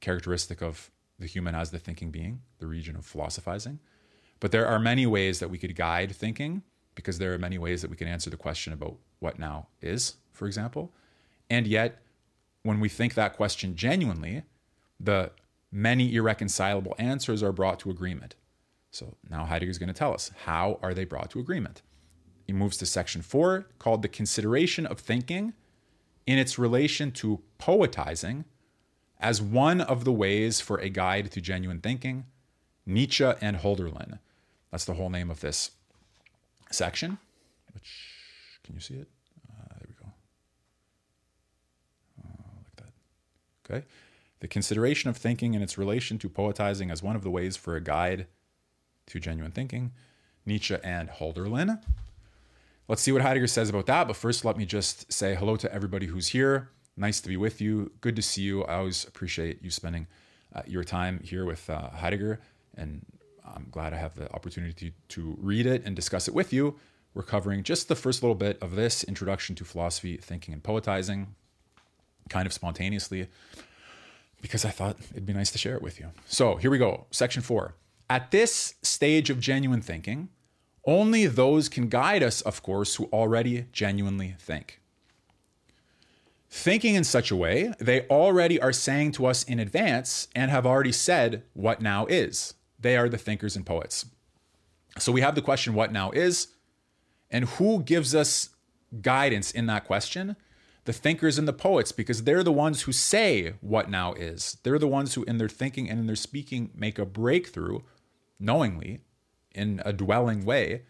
[0.00, 3.80] characteristic of the human as the thinking being, the region of philosophizing.
[4.38, 6.62] But there are many ways that we could guide thinking
[6.94, 10.14] because there are many ways that we can answer the question about what now is,
[10.32, 10.92] for example.
[11.50, 12.00] And yet,
[12.62, 14.42] when we think that question genuinely,
[14.98, 15.30] the
[15.70, 18.36] many irreconcilable answers are brought to agreement.
[18.90, 21.82] So now Heidegger is going to tell us how are they brought to agreement.
[22.46, 25.54] He moves to section four called the consideration of thinking
[26.26, 28.44] in its relation to poetizing
[29.18, 32.26] as one of the ways for a guide to genuine thinking,
[32.86, 34.18] Nietzsche and Hölderlin.
[34.70, 35.72] That's the whole name of this
[36.74, 37.18] section.
[37.72, 37.90] Which
[38.64, 39.08] can you see it?
[39.48, 40.12] Uh, there we go.
[42.22, 43.72] Uh, like that.
[43.74, 43.86] Okay.
[44.40, 47.76] The consideration of thinking and its relation to poetizing as one of the ways for
[47.76, 48.26] a guide
[49.06, 49.92] to genuine thinking,
[50.46, 51.80] Nietzsche and Hölderlin.
[52.88, 54.06] Let's see what Heidegger says about that.
[54.06, 56.68] But first, let me just say hello to everybody who's here.
[56.96, 57.92] Nice to be with you.
[58.00, 58.64] Good to see you.
[58.64, 60.06] I always appreciate you spending
[60.54, 62.40] uh, your time here with uh, Heidegger,
[62.76, 63.04] and
[63.44, 66.76] I'm glad I have the opportunity to, read it and discuss it with you.
[67.14, 71.34] We're covering just the first little bit of this introduction to philosophy, thinking, and poetizing,
[72.28, 73.28] kind of spontaneously,
[74.42, 76.10] because I thought it'd be nice to share it with you.
[76.26, 77.06] So here we go.
[77.10, 77.74] Section four.
[78.10, 80.28] At this stage of genuine thinking,
[80.84, 84.80] only those can guide us, of course, who already genuinely think
[86.54, 90.64] thinking in such a way, they already are saying to us in advance and have
[90.64, 92.54] already said what now is.
[92.84, 94.04] They are the thinkers and poets.
[94.98, 96.48] So we have the question, what now is?
[97.30, 98.50] And who gives us
[99.00, 100.36] guidance in that question?
[100.84, 104.58] The thinkers and the poets, because they're the ones who say what now is.
[104.64, 107.80] They're the ones who, in their thinking and in their speaking, make a breakthrough
[108.38, 109.00] knowingly
[109.54, 110.82] in a dwelling way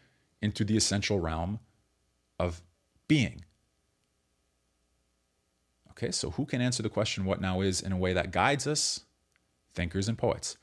[0.42, 1.60] into the essential realm
[2.40, 2.60] of
[3.06, 3.44] being.
[5.90, 8.66] Okay, so who can answer the question, what now is, in a way that guides
[8.66, 9.02] us?
[9.76, 10.56] Thinkers and poets.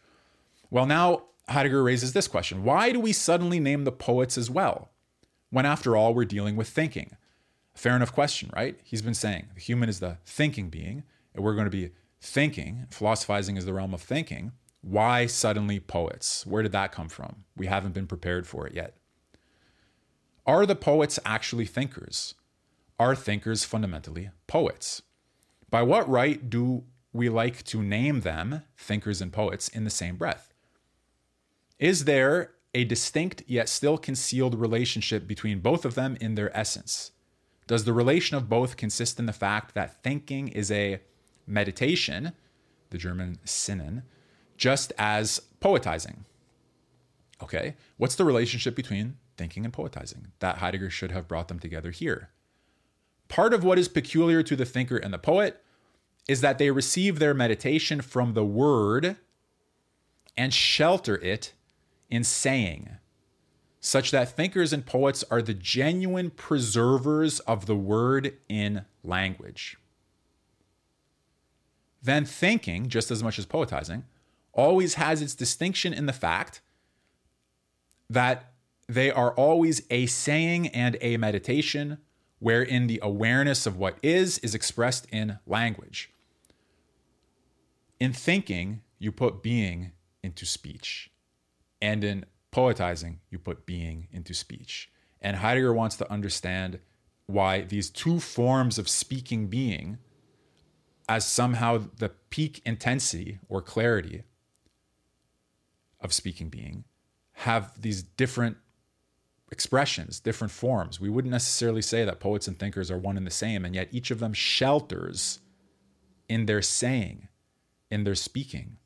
[0.71, 4.89] Well, now Heidegger raises this question Why do we suddenly name the poets as well,
[5.51, 7.17] when after all we're dealing with thinking?
[7.75, 8.79] Fair enough question, right?
[8.83, 11.03] He's been saying the human is the thinking being,
[11.35, 14.53] and we're going to be thinking, philosophizing is the realm of thinking.
[14.81, 16.45] Why suddenly poets?
[16.45, 17.43] Where did that come from?
[17.55, 18.97] We haven't been prepared for it yet.
[20.45, 22.33] Are the poets actually thinkers?
[22.99, 25.03] Are thinkers fundamentally poets?
[25.69, 30.15] By what right do we like to name them, thinkers and poets, in the same
[30.15, 30.50] breath?
[31.81, 37.11] Is there a distinct yet still concealed relationship between both of them in their essence?
[37.65, 41.01] Does the relation of both consist in the fact that thinking is a
[41.47, 42.33] meditation,
[42.91, 44.03] the German Sinnen,
[44.57, 46.25] just as poetizing?
[47.41, 50.27] Okay, what's the relationship between thinking and poetizing?
[50.37, 52.29] That Heidegger should have brought them together here.
[53.27, 55.63] Part of what is peculiar to the thinker and the poet
[56.27, 59.15] is that they receive their meditation from the word
[60.37, 61.53] and shelter it
[62.11, 62.97] in saying.
[63.83, 69.75] such that thinkers and poets are the genuine preservers of the word in language.
[72.01, 74.05] Then thinking, just as much as poetizing,
[74.53, 76.61] always has its distinction in the fact
[78.09, 78.53] that
[78.87, 81.97] they are always a saying and a meditation,
[82.39, 86.11] wherein the awareness of what is is expressed in language.
[87.99, 89.91] In thinking, you put being
[90.23, 91.10] into speech.
[91.81, 94.89] And in poetizing, you put being into speech.
[95.21, 96.79] And Heidegger wants to understand
[97.25, 99.97] why these two forms of speaking being,
[101.07, 104.23] as somehow the peak intensity or clarity
[105.99, 106.83] of speaking being,
[107.33, 108.57] have these different
[109.51, 110.99] expressions, different forms.
[110.99, 113.89] We wouldn't necessarily say that poets and thinkers are one and the same, and yet
[113.91, 115.39] each of them shelters
[116.29, 117.27] in their saying,
[117.89, 118.77] in their speaking,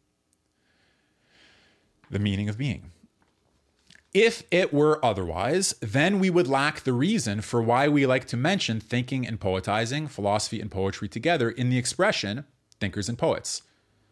[2.16, 2.92] the meaning of being.
[4.14, 8.38] If it were otherwise, then we would lack the reason for why we like to
[8.38, 12.46] mention thinking and poetizing, philosophy and poetry together in the expression
[12.80, 13.64] thinkers and poets.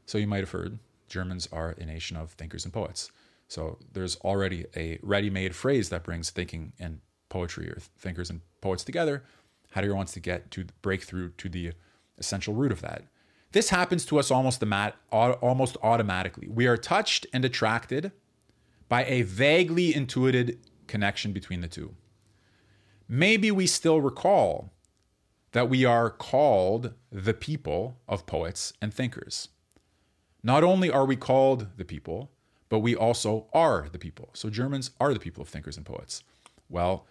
[0.05, 3.09] So you might have heard Germans are a nation of thinkers and poets.
[3.47, 8.41] So there's already a ready made phrase that brings thinking and poetry or thinkers and
[8.59, 9.23] poets together.
[9.71, 11.71] Heidegger wants to get to break through to the
[12.17, 13.03] essential root of that.
[13.53, 14.63] This happens to us almost,
[15.11, 16.47] almost automatically.
[16.47, 18.11] We are touched and attracted
[18.89, 21.95] by a vaguely intuited connection between the two.
[23.07, 24.71] Maybe we still recall
[25.51, 29.49] that we are called the people of poets and thinkers.
[30.41, 32.31] Not only are we called the people,
[32.69, 34.29] but we also are the people.
[34.33, 36.23] So Germans are the people of thinkers and poets.
[36.69, 37.05] Well,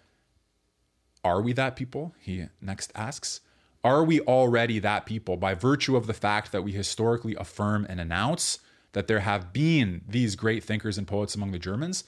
[1.23, 2.13] are we that people?
[2.19, 3.39] He next asks.
[3.83, 7.99] Are we already that people by virtue of the fact that we historically affirm and
[7.99, 8.59] announce
[8.93, 12.05] that there have been these great thinkers and poets among the Germans?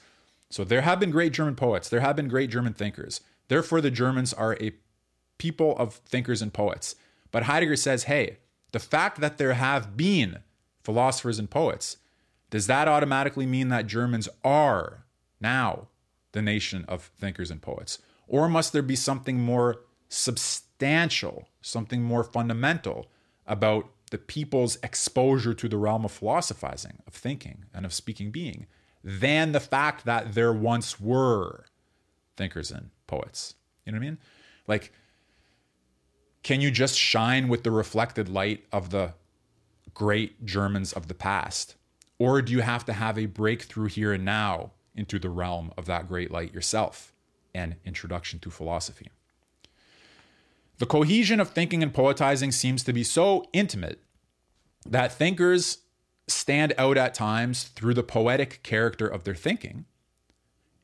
[0.48, 3.20] So there have been great German poets, there have been great German thinkers.
[3.48, 4.72] Therefore, the Germans are a
[5.38, 6.94] people of thinkers and poets.
[7.30, 8.38] But Heidegger says, hey,
[8.72, 10.38] the fact that there have been
[10.82, 11.98] philosophers and poets,
[12.50, 15.04] does that automatically mean that Germans are
[15.40, 15.88] now
[16.32, 17.98] the nation of thinkers and poets?
[18.28, 23.06] Or must there be something more substantial something more fundamental
[23.46, 28.66] about the people's exposure to the realm of philosophizing, of thinking, and of speaking being
[29.02, 31.66] than the fact that there once were
[32.36, 33.54] thinkers and poets.
[33.84, 34.18] You know what I mean?
[34.66, 34.92] Like,
[36.42, 39.14] can you just shine with the reflected light of the
[39.94, 41.76] great Germans of the past?
[42.18, 45.86] Or do you have to have a breakthrough here and now into the realm of
[45.86, 47.12] that great light yourself
[47.54, 49.10] and introduction to philosophy?
[50.78, 54.00] The cohesion of thinking and poetizing seems to be so intimate
[54.84, 55.78] that thinkers
[56.28, 59.86] stand out at times through the poetic character of their thinking,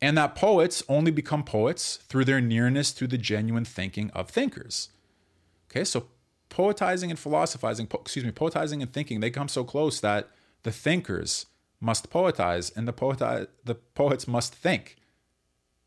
[0.01, 4.89] and that poets only become poets through their nearness to the genuine thinking of thinkers.
[5.71, 6.07] Okay, so
[6.49, 10.29] poetizing and philosophizing, po- excuse me, poetizing and thinking, they come so close that
[10.63, 11.47] the thinkers
[11.81, 14.97] must poetize and the, poeti- the poets must think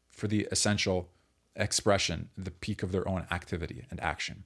[0.09, 1.09] for the essential
[1.55, 4.43] expression, the peak of their own activity and action.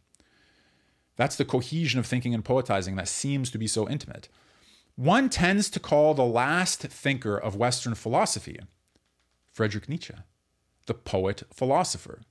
[1.15, 4.30] That's the cohesion of thinking and poetizing that seems to be so intimate.
[4.95, 8.60] One tends to call the last thinker of Western philosophy
[9.52, 10.13] Friedrich Nietzsche,
[10.86, 12.22] the poet philosopher.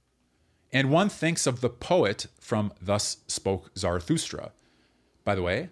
[0.72, 4.52] And one thinks of the poet from Thus Spoke Zarathustra.
[5.24, 5.70] By the way,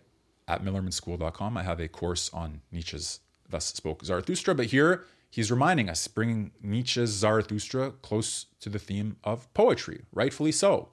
[0.49, 5.05] at millermanschool.com, I have a course on Nietzsche's Thus Spoke Zarathustra, but here
[5.37, 10.89] he's reminding us, bringing Nietzsche's Zarathustra close to the theme of poetry, rightfully so.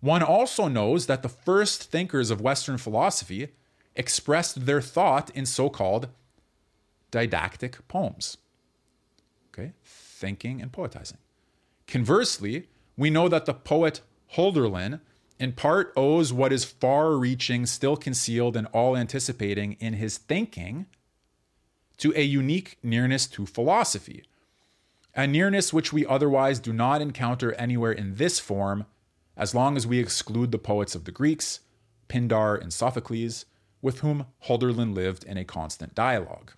[0.00, 3.50] One also knows that the first thinkers of Western philosophy
[3.94, 6.08] expressed their thought in so called
[7.12, 8.36] didactic poems.
[9.54, 11.18] Okay, thinking and poetizing.
[11.86, 14.00] Conversely, we know that the poet
[14.34, 14.98] Hölderlin
[15.38, 20.86] in part owes what is far reaching, still concealed, and all anticipating in his thinking
[22.02, 24.24] to a unique nearness to philosophy,
[25.14, 28.86] a nearness which we otherwise do not encounter anywhere in this form,
[29.36, 31.60] as long as we exclude the poets of the Greeks,
[32.08, 33.44] Pindar and Sophocles,
[33.80, 36.50] with whom Hölderlin lived in a constant dialogue.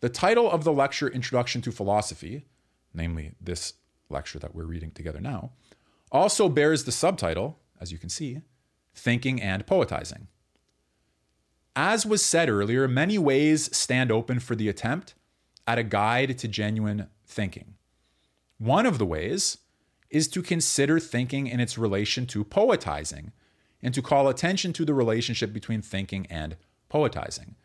[0.00, 2.46] The title of the lecture, Introduction to Philosophy,
[2.92, 3.74] namely this
[4.08, 5.52] lecture that we're reading together now,
[6.10, 8.40] also bears the subtitle, as you can see,
[8.92, 10.26] Thinking and Poetizing.
[11.76, 15.14] As was said earlier, many ways stand open for the attempt
[15.66, 17.74] at a guide to genuine thinking.
[18.58, 19.58] One of the ways
[20.08, 23.32] is to consider thinking in its relation to poetizing
[23.82, 26.56] and to call attention to the relationship between thinking and
[26.88, 27.56] poetizing.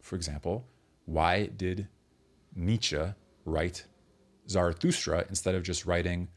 [0.00, 0.68] For example,
[1.06, 1.88] why did
[2.54, 3.02] Nietzsche
[3.44, 3.84] write
[4.48, 6.28] Zarathustra instead of just writing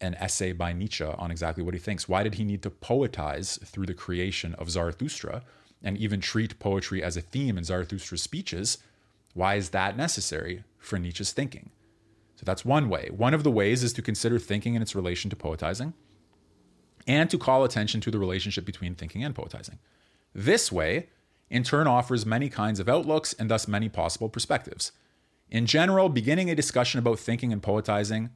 [0.00, 2.08] an essay by Nietzsche on exactly what he thinks?
[2.08, 5.42] Why did he need to poetize through the creation of Zarathustra
[5.82, 8.78] and even treat poetry as a theme in Zarathustra's speeches?
[9.34, 11.70] Why is that necessary for Nietzsche's thinking?
[12.36, 13.08] So that's one way.
[13.14, 15.94] One of the ways is to consider thinking in its relation to poetizing
[17.06, 19.78] and to call attention to the relationship between thinking and poetizing.
[20.34, 21.08] This way,
[21.50, 24.92] in turn, offers many kinds of outlooks and thus many possible perspectives.
[25.50, 28.30] In general, beginning a discussion about thinking and poetizing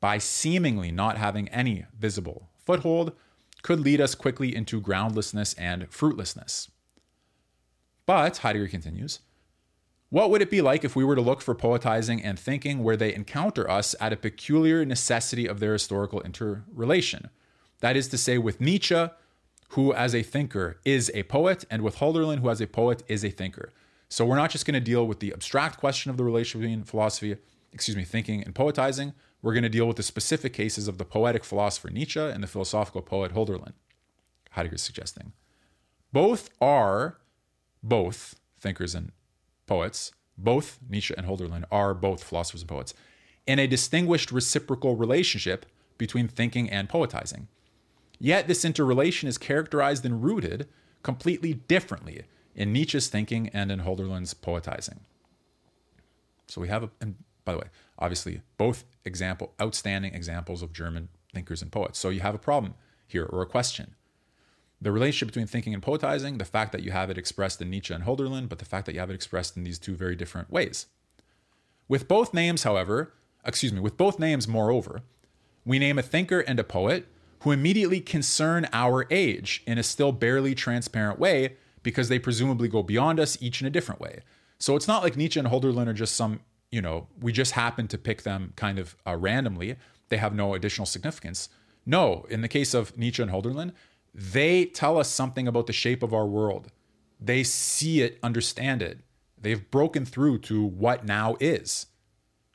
[0.00, 3.12] by seemingly not having any visible foothold
[3.64, 6.70] could lead us quickly into groundlessness and fruitlessness.
[8.04, 9.20] But, Heidegger continues,
[10.10, 12.96] what would it be like if we were to look for poetizing and thinking where
[12.96, 17.30] they encounter us at a peculiar necessity of their historical interrelation?
[17.80, 19.08] That is to say, with Nietzsche,
[19.70, 23.24] who as a thinker is a poet, and with Hölderlin, who as a poet is
[23.24, 23.72] a thinker.
[24.10, 26.84] So we're not just going to deal with the abstract question of the relation between
[26.84, 27.38] philosophy,
[27.72, 29.14] excuse me, thinking and poetizing.
[29.44, 32.46] We're going to deal with the specific cases of the poetic philosopher Nietzsche and the
[32.46, 33.74] philosophical poet Hölderlin.
[34.52, 35.34] Heidegger's suggesting.
[36.14, 37.18] Both are
[37.82, 39.12] both thinkers and
[39.66, 42.94] poets, both Nietzsche and Hölderlin are both philosophers and poets,
[43.46, 45.66] in a distinguished reciprocal relationship
[45.98, 47.48] between thinking and poetizing.
[48.18, 50.68] Yet this interrelation is characterized and rooted
[51.02, 52.22] completely differently
[52.56, 55.00] in Nietzsche's thinking and in Hölderlin's poetizing.
[56.46, 56.88] So we have, a,
[57.44, 57.68] by the way,
[57.98, 61.98] obviously both example, outstanding examples of German thinkers and poets.
[61.98, 62.74] So you have a problem
[63.06, 63.94] here or a question.
[64.80, 67.94] The relationship between thinking and poetizing, the fact that you have it expressed in Nietzsche
[67.94, 70.50] and Hölderlin, but the fact that you have it expressed in these two very different
[70.50, 70.86] ways.
[71.88, 73.14] With both names, however,
[73.44, 75.02] excuse me, with both names, moreover,
[75.64, 77.06] we name a thinker and a poet
[77.40, 82.82] who immediately concern our age in a still barely transparent way because they presumably go
[82.82, 84.20] beyond us, each in a different way.
[84.58, 86.40] So it's not like Nietzsche and Hölderlin are just some,
[86.74, 89.76] you know, we just happen to pick them kind of uh, randomly.
[90.08, 91.48] They have no additional significance.
[91.86, 93.70] No, in the case of Nietzsche and Hölderlin,
[94.12, 96.72] they tell us something about the shape of our world.
[97.20, 98.98] They see it, understand it.
[99.40, 101.86] They've broken through to what now is.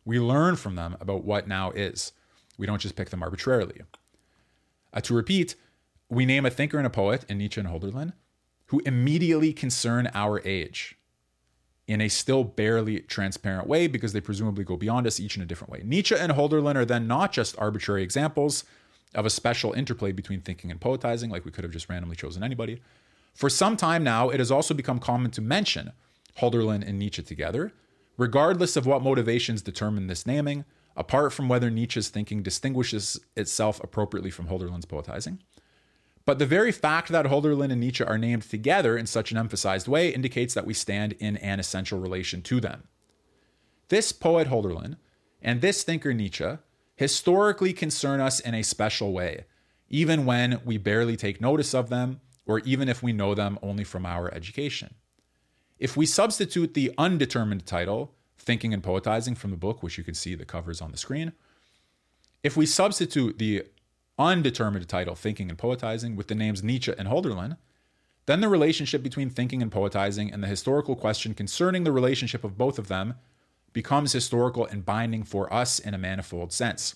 [0.03, 2.11] We learn from them about what now is.
[2.57, 3.84] We don't just pick them arbitrarily.
[4.91, 5.55] Uh, to repeat,
[6.09, 8.11] we name a thinker and a poet in Nietzsche and Hölderlin
[8.65, 10.99] who immediately concern our age
[11.89, 15.45] in a still barely transparent way because they presumably go beyond us each in a
[15.45, 15.81] different way.
[15.83, 18.63] Nietzsche and Hölderlin are then not just arbitrary examples
[19.15, 22.43] of a special interplay between thinking and poetizing, like we could have just randomly chosen
[22.43, 22.79] anybody.
[23.33, 25.91] For some time now, it has also become common to mention
[26.37, 27.73] Hölderlin and Nietzsche together,
[28.17, 30.65] regardless of what motivations determine this naming,
[30.95, 35.39] apart from whether Nietzsche's thinking distinguishes itself appropriately from Hölderlin's poetizing.
[36.30, 39.88] But the very fact that Hölderlin and Nietzsche are named together in such an emphasized
[39.88, 42.84] way indicates that we stand in an essential relation to them.
[43.88, 44.97] This poet Hölderlin
[45.41, 46.59] and this thinker Nietzsche
[46.95, 49.45] historically concern us in a special way,
[49.89, 53.84] even when we barely take notice of them or even if we know them only
[53.84, 54.93] from our education.
[55.80, 60.13] If we substitute the undetermined title Thinking and Poetizing from the book, which you can
[60.13, 61.34] see the covers on the screen.
[62.43, 63.63] If we substitute the
[64.20, 67.57] undetermined title, Thinking and Poetizing, with the names Nietzsche and Hölderlin,
[68.26, 72.59] then the relationship between thinking and poetizing and the historical question concerning the relationship of
[72.59, 73.15] both of them
[73.74, 76.95] becomes historical and binding for us in a manifold sense.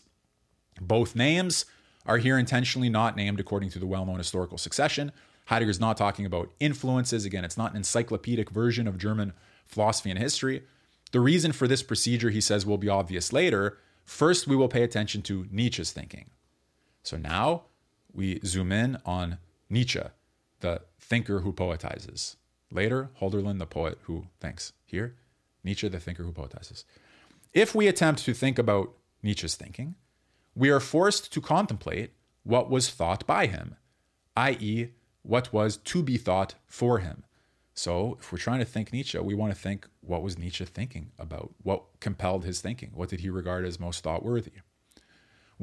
[0.80, 1.66] Both names
[2.06, 5.12] are here intentionally not named according to the well known historical succession.
[5.46, 7.26] Heidegger's not talking about influences.
[7.26, 9.34] Again, it's not an encyclopedic version of German
[9.66, 10.64] philosophy and history.
[11.12, 13.78] The reason for this procedure, he says, will be obvious later.
[14.06, 16.30] First, we will pay attention to Nietzsche's thinking.
[17.04, 17.64] So now
[18.14, 19.38] we zoom in on
[19.70, 20.02] Nietzsche,
[20.62, 22.38] the thinker who poetizes.
[22.72, 24.74] Later, Hölderlin, the poet who thinks.
[24.86, 25.16] Here,
[25.64, 26.86] Nietzsche, the thinker who poetizes.
[27.54, 29.96] If we attempt to think about Nietzsche's thinking,
[30.56, 32.12] we are forced to contemplate
[32.44, 33.76] what was thought by him,
[34.36, 34.90] i.e.,
[35.22, 37.24] what was to be thought for him.
[37.76, 41.12] So, if we're trying to think Nietzsche, we want to think what was Nietzsche thinking
[41.18, 41.54] about?
[41.64, 42.92] What compelled his thinking?
[42.94, 44.52] What did he regard as most thought worthy?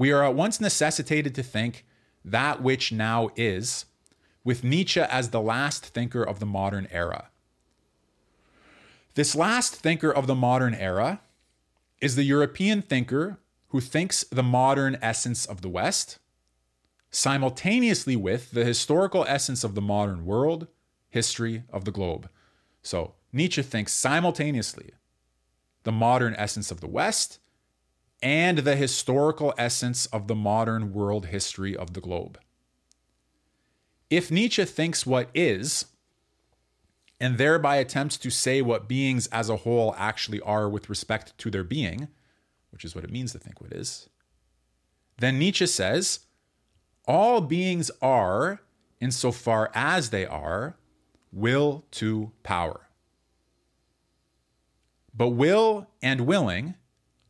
[0.00, 1.84] We are at once necessitated to think
[2.24, 3.84] that which now is,
[4.42, 7.28] with Nietzsche as the last thinker of the modern era.
[9.12, 11.20] This last thinker of the modern era
[12.00, 16.18] is the European thinker who thinks the modern essence of the West,
[17.10, 20.66] simultaneously with the historical essence of the modern world
[21.10, 22.30] history of the globe.
[22.80, 24.92] So Nietzsche thinks simultaneously
[25.82, 27.39] the modern essence of the West
[28.22, 32.38] and the historical essence of the modern world history of the globe.
[34.10, 35.86] If Nietzsche thinks what is,
[37.20, 41.50] and thereby attempts to say what beings as a whole actually are with respect to
[41.50, 42.08] their being,
[42.70, 44.08] which is what it means to think what is,
[45.18, 46.20] then Nietzsche says,
[47.06, 48.62] all beings are,
[49.00, 50.76] insofar as they are,
[51.32, 52.88] will to power.
[55.14, 56.74] But will and willing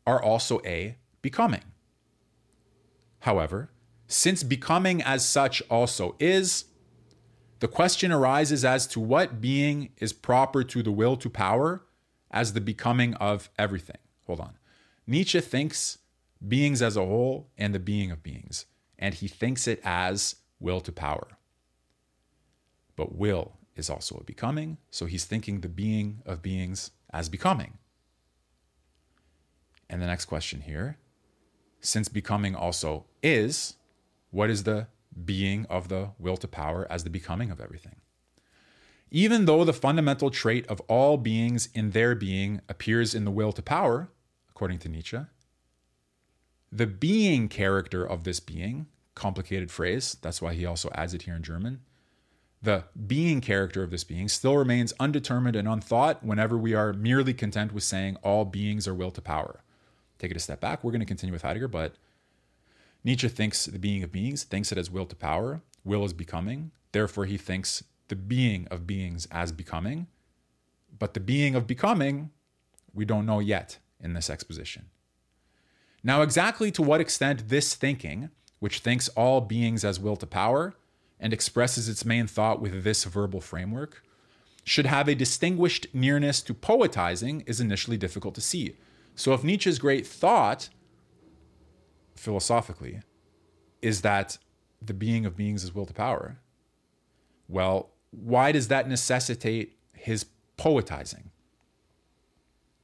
[0.06, 1.62] are also a becoming.
[3.20, 3.70] However,
[4.06, 6.64] since becoming as such also is,
[7.60, 11.84] the question arises as to what being is proper to the will to power
[12.30, 13.98] as the becoming of everything.
[14.26, 14.54] Hold on.
[15.06, 15.98] Nietzsche thinks
[16.46, 18.66] beings as a whole and the being of beings,
[18.98, 21.36] and he thinks it as will to power.
[22.96, 27.78] But will is also a becoming, so he's thinking the being of beings as becoming.
[29.90, 30.96] And the next question here
[31.80, 33.74] since becoming also is,
[34.30, 34.86] what is the
[35.24, 37.96] being of the will to power as the becoming of everything?
[39.10, 43.50] Even though the fundamental trait of all beings in their being appears in the will
[43.52, 44.10] to power,
[44.48, 45.18] according to Nietzsche,
[46.70, 48.86] the being character of this being,
[49.16, 51.80] complicated phrase, that's why he also adds it here in German,
[52.62, 57.34] the being character of this being still remains undetermined and unthought whenever we are merely
[57.34, 59.64] content with saying all beings are will to power
[60.20, 60.84] take it a step back.
[60.84, 61.94] We're going to continue with Heidegger, but
[63.02, 66.70] Nietzsche thinks the being of beings, thinks it as will to power, will is becoming.
[66.92, 70.06] Therefore, he thinks the being of beings as becoming.
[70.98, 72.30] But the being of becoming,
[72.92, 74.86] we don't know yet in this exposition.
[76.02, 80.74] Now, exactly to what extent this thinking, which thinks all beings as will to power
[81.18, 84.02] and expresses its main thought with this verbal framework,
[84.64, 88.76] should have a distinguished nearness to poetizing is initially difficult to see.
[89.20, 90.70] So if Nietzsche's great thought,
[92.16, 93.02] philosophically,
[93.82, 94.38] is that
[94.80, 96.38] the being of beings is will to power,
[97.46, 100.24] well, why does that necessitate his
[100.56, 101.32] poetizing?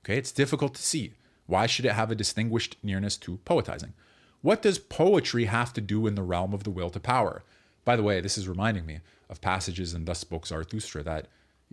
[0.05, 1.15] Okay, it's difficult to see.
[1.47, 3.95] Why should it have a distinguished nearness to poetizing?
[4.43, 7.45] What does poetry have to do in the realm of the will to power?
[7.87, 11.29] By the way, this is reminding me of passages in Thus Spoke Zarathustra that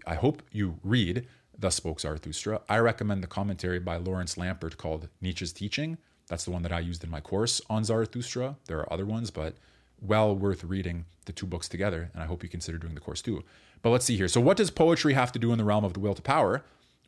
[0.08, 1.28] I hope you read
[1.58, 2.62] Thus Spoke Zarathustra.
[2.68, 5.98] I recommend the commentary by Lawrence Lampert called Nietzsche's Teaching.
[6.28, 8.58] That's the one that I used in my course on Zarathustra.
[8.68, 9.56] There are other ones, but
[10.02, 12.10] well worth reading the two books together.
[12.14, 13.44] And I hope you consider doing the course too.
[13.82, 14.28] But let's see here.
[14.28, 16.64] So, what does poetry have to do in the realm of the will to power?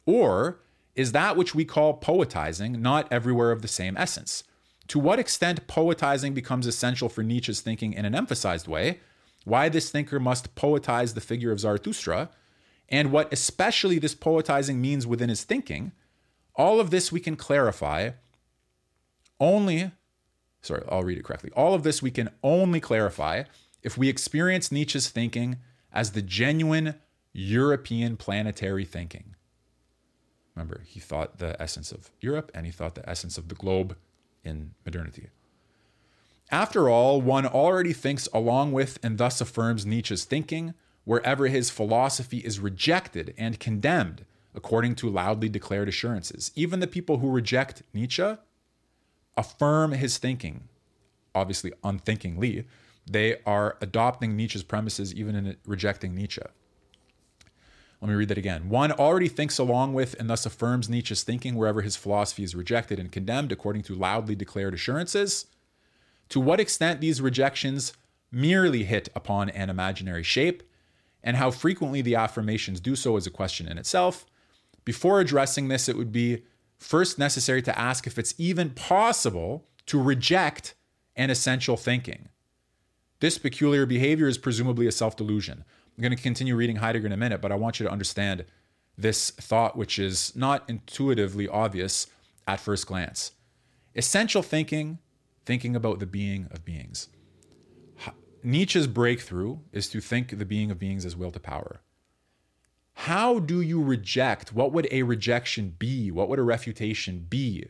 [0.06, 0.60] Or
[0.96, 4.44] is that which we call poetizing not everywhere of the same essence?
[4.90, 9.00] To what extent poetizing becomes essential for Nietzsche's thinking in an emphasized way,
[9.44, 12.30] why this thinker must poetize the figure of Zarathustra,
[12.90, 15.92] and what especially this poetizing means within his thinking,
[16.56, 18.12] all of this we can clarify
[19.40, 19.92] only,
[20.62, 21.52] sorry, I'll read it correctly.
[21.56, 23.44] All of this we can only clarify
[23.84, 25.58] if we experience Nietzsche's thinking
[25.92, 26.96] as the genuine
[27.34, 29.36] European planetary thinking.
[30.56, 33.98] Remember, he thought the essence of Europe and he thought the essence of the globe
[34.44, 35.28] in modernity.
[36.50, 40.74] After all, one already thinks along with and thus affirms Nietzsche's thinking
[41.06, 46.52] wherever his philosophy is rejected and condemned according to loudly declared assurances.
[46.56, 48.36] Even the people who reject Nietzsche
[49.38, 50.68] affirm his thinking,
[51.34, 52.66] obviously unthinkingly.
[53.10, 56.42] They are adopting Nietzsche's premises even in rejecting Nietzsche.
[58.02, 58.70] Let me read that again.
[58.70, 63.00] One already thinks along with and thus affirms Nietzsche's thinking wherever his philosophy is rejected
[63.00, 65.48] and condemned according to loudly declared assurances.
[66.30, 67.94] To what extent these rejections
[68.32, 70.64] merely hit upon an imaginary shape
[71.26, 74.28] and how frequently the affirmations do so is a question in itself.
[74.86, 76.44] Before addressing this, it would be
[76.78, 80.76] first necessary to ask if it's even possible to reject
[81.16, 82.30] an essential thinking.
[83.20, 85.66] This peculiar behavior is presumably a self delusion.
[85.98, 88.46] I'm going to continue reading Heidegger in a minute, but I want you to understand
[88.98, 92.08] this thought, which is not intuitively obvious
[92.48, 93.32] at first glance.
[93.96, 95.00] Essential thinking,
[95.46, 97.08] thinking about the being of beings.
[98.46, 101.82] Nietzsche's breakthrough is to think the being of beings as will to power.
[102.94, 104.54] How do you reject?
[104.54, 106.12] What would a rejection be?
[106.12, 107.70] What would a refutation be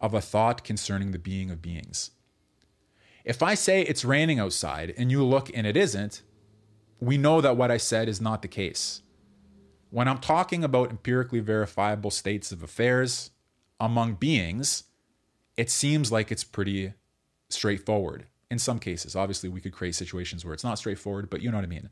[0.00, 2.10] of a thought concerning the being of beings?
[3.24, 6.22] If I say it's raining outside and you look and it isn't,
[6.98, 9.02] we know that what I said is not the case.
[9.90, 13.30] When I'm talking about empirically verifiable states of affairs
[13.78, 14.84] among beings,
[15.56, 16.94] it seems like it's pretty
[17.48, 19.16] straightforward in some cases.
[19.16, 21.90] Obviously, we could create situations where it's not straightforward, but you know what I mean.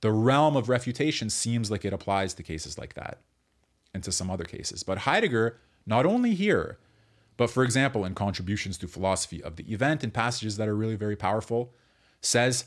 [0.00, 3.20] The realm of refutation seems like it applies to cases like that
[3.94, 4.82] and to some other cases.
[4.82, 6.78] But Heidegger, not only here,
[7.36, 10.96] but for example, in contributions to philosophy of the event and passages that are really
[10.96, 11.72] very powerful,
[12.20, 12.66] says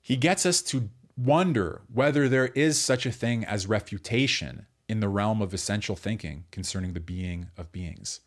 [0.00, 5.08] he gets us to wonder whether there is such a thing as refutation in the
[5.08, 8.20] realm of essential thinking concerning the being of beings?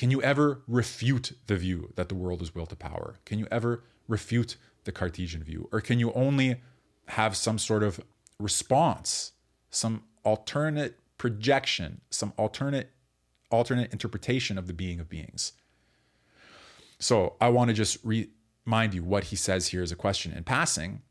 [0.00, 3.16] Can you ever refute the view that the world is will to power?
[3.26, 5.68] Can you ever refute the Cartesian view?
[5.72, 6.62] Or can you only
[7.08, 8.00] have some sort of
[8.38, 9.32] response,
[9.68, 12.92] some alternate projection, some alternate
[13.50, 15.52] alternate interpretation of the being of beings?
[16.98, 20.32] So I want to just remind you what he says here as a question.
[20.32, 21.02] In passing,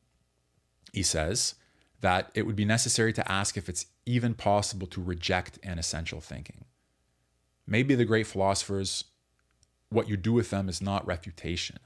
[0.93, 1.53] he says
[2.01, 6.21] that it would be necessary to ask if it's even possible to reject an essential
[6.21, 6.65] thinking.
[7.69, 9.03] Maybe the great philosophers,
[9.91, 11.77] what you do with them is not refutation.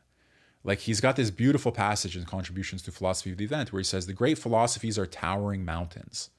[0.64, 3.84] Like he's got this beautiful passage in Contributions to Philosophy of the Event where he
[3.84, 6.30] says, The great philosophies are towering mountains.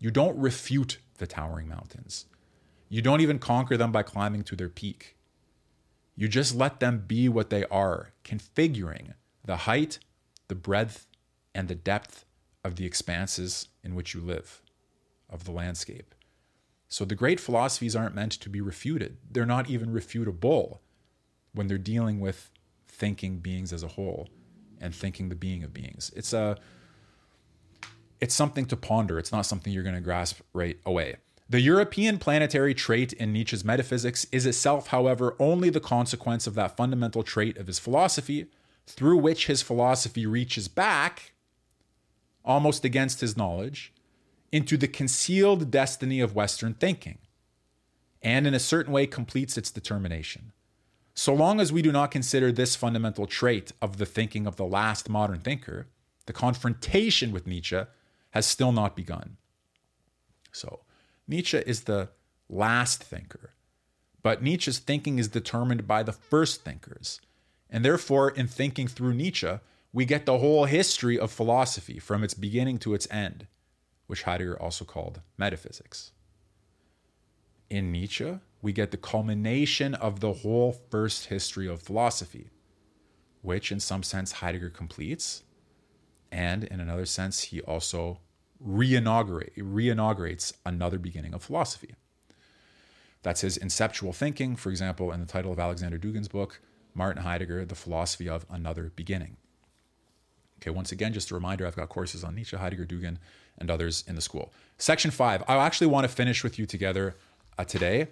[0.00, 2.26] You don't refute the towering mountains.
[2.88, 5.16] You don't even conquer them by climbing to their peak.
[6.16, 10.00] You just let them be what they are, configuring the height,
[10.48, 11.06] the breadth,
[11.54, 12.24] and the depth
[12.64, 14.62] of the expanses in which you live,
[15.30, 16.12] of the landscape.
[16.88, 19.18] So the great philosophies aren't meant to be refuted.
[19.30, 20.78] They're not even refutable
[21.52, 22.50] when they're dealing with
[22.86, 24.28] thinking beings as a whole
[24.80, 26.10] and thinking the being of beings.
[26.16, 26.56] It's a
[28.20, 29.18] it's something to ponder.
[29.18, 31.16] It's not something you're going to grasp right away.
[31.48, 36.76] The European planetary trait in Nietzsche's metaphysics is itself, however, only the consequence of that
[36.76, 38.46] fundamental trait of his philosophy,
[38.86, 41.32] through which his philosophy reaches back,
[42.44, 43.94] almost against his knowledge,
[44.52, 47.18] into the concealed destiny of Western thinking,
[48.22, 50.52] and in a certain way completes its determination.
[51.14, 54.64] So long as we do not consider this fundamental trait of the thinking of the
[54.64, 55.88] last modern thinker,
[56.26, 57.82] the confrontation with Nietzsche
[58.30, 59.36] has still not begun.
[60.52, 60.80] So,
[61.26, 62.10] Nietzsche is the
[62.48, 63.54] last thinker,
[64.22, 67.20] but Nietzsche's thinking is determined by the first thinkers.
[67.70, 69.58] And therefore, in thinking through Nietzsche,
[69.92, 73.46] we get the whole history of philosophy from its beginning to its end,
[74.08, 76.10] which Heidegger also called metaphysics.
[77.70, 82.48] In Nietzsche, we get the culmination of the whole first history of philosophy,
[83.42, 85.44] which in some sense Heidegger completes,
[86.32, 88.18] and in another sense, he also
[88.66, 91.94] reinaugurate, reinaugurates another beginning of philosophy.
[93.22, 96.60] That's his inceptual thinking, for example, in the title of Alexander Dugin's book,
[96.94, 99.36] Martin Heidegger, The Philosophy of Another Beginning.
[100.60, 103.18] Okay, once again, just a reminder I've got courses on Nietzsche, Heidegger, Dugin,
[103.58, 104.52] and others in the school.
[104.78, 107.16] Section five, I actually want to finish with you together
[107.58, 108.08] uh, today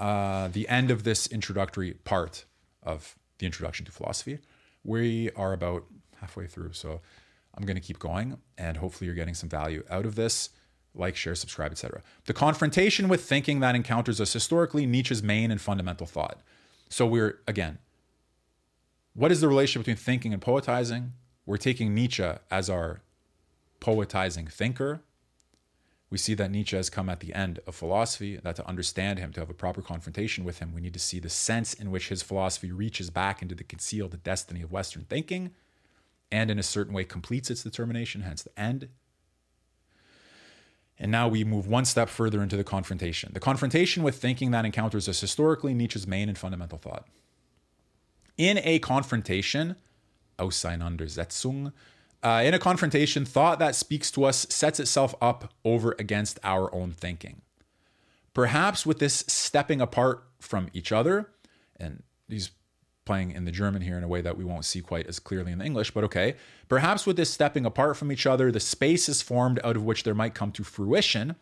[0.00, 2.46] uh, the end of this introductory part
[2.82, 4.38] of the introduction to philosophy.
[4.82, 5.84] We are about
[6.20, 7.00] halfway through, so
[7.54, 10.50] I'm going to keep going, and hopefully you're getting some value out of this.
[10.94, 12.02] Like, share, subscribe, etc.
[12.24, 16.40] The confrontation with thinking that encounters us historically, Nietzsche's main and fundamental thought.
[16.88, 17.78] So we're again,
[19.14, 21.12] what is the relationship between thinking and poetizing?
[21.46, 23.02] We're taking Nietzsche as our
[23.80, 25.00] poetizing thinker.
[26.10, 29.32] We see that Nietzsche has come at the end of philosophy, that to understand him,
[29.32, 32.08] to have a proper confrontation with him, we need to see the sense in which
[32.08, 35.52] his philosophy reaches back into the concealed destiny of Western thinking
[36.32, 38.88] and in a certain way completes its determination, hence the end.
[40.98, 43.32] And now we move one step further into the confrontation.
[43.32, 47.06] The confrontation with thinking that encounters us historically, Nietzsche's main and fundamental thought.
[48.36, 49.76] In a confrontation,
[50.38, 51.72] Auseinandersetzung,
[52.22, 56.72] uh, in a confrontation, thought that speaks to us sets itself up over against our
[56.74, 57.42] own thinking.
[58.34, 61.30] Perhaps with this stepping apart from each other,
[61.76, 62.50] and he's
[63.04, 65.50] playing in the German here in a way that we won't see quite as clearly
[65.50, 66.36] in the English, but okay.
[66.68, 70.04] Perhaps with this stepping apart from each other, the space is formed out of which
[70.04, 71.34] there might come to fruition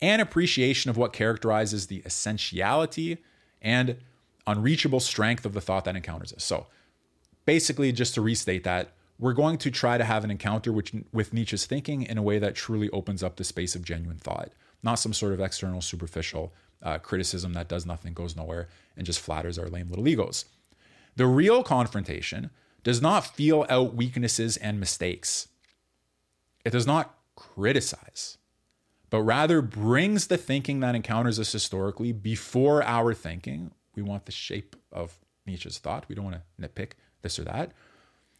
[0.00, 3.18] an appreciation of what characterizes the essentiality
[3.62, 3.96] and
[4.46, 6.44] unreachable strength of the thought that encounters us.
[6.44, 6.66] So,
[7.44, 11.32] basically, just to restate that, we're going to try to have an encounter which, with
[11.32, 14.50] Nietzsche's thinking in a way that truly opens up the space of genuine thought,
[14.82, 16.52] not some sort of external, superficial
[16.82, 20.46] uh, criticism that does nothing, goes nowhere, and just flatters our lame little egos.
[21.16, 22.50] The real confrontation
[22.82, 25.48] does not feel out weaknesses and mistakes.
[26.64, 28.38] It does not criticize,
[29.10, 33.70] but rather brings the thinking that encounters us historically before our thinking.
[33.94, 36.06] We want the shape of Nietzsche's thought.
[36.08, 36.92] We don't want to nitpick
[37.22, 37.72] this or that.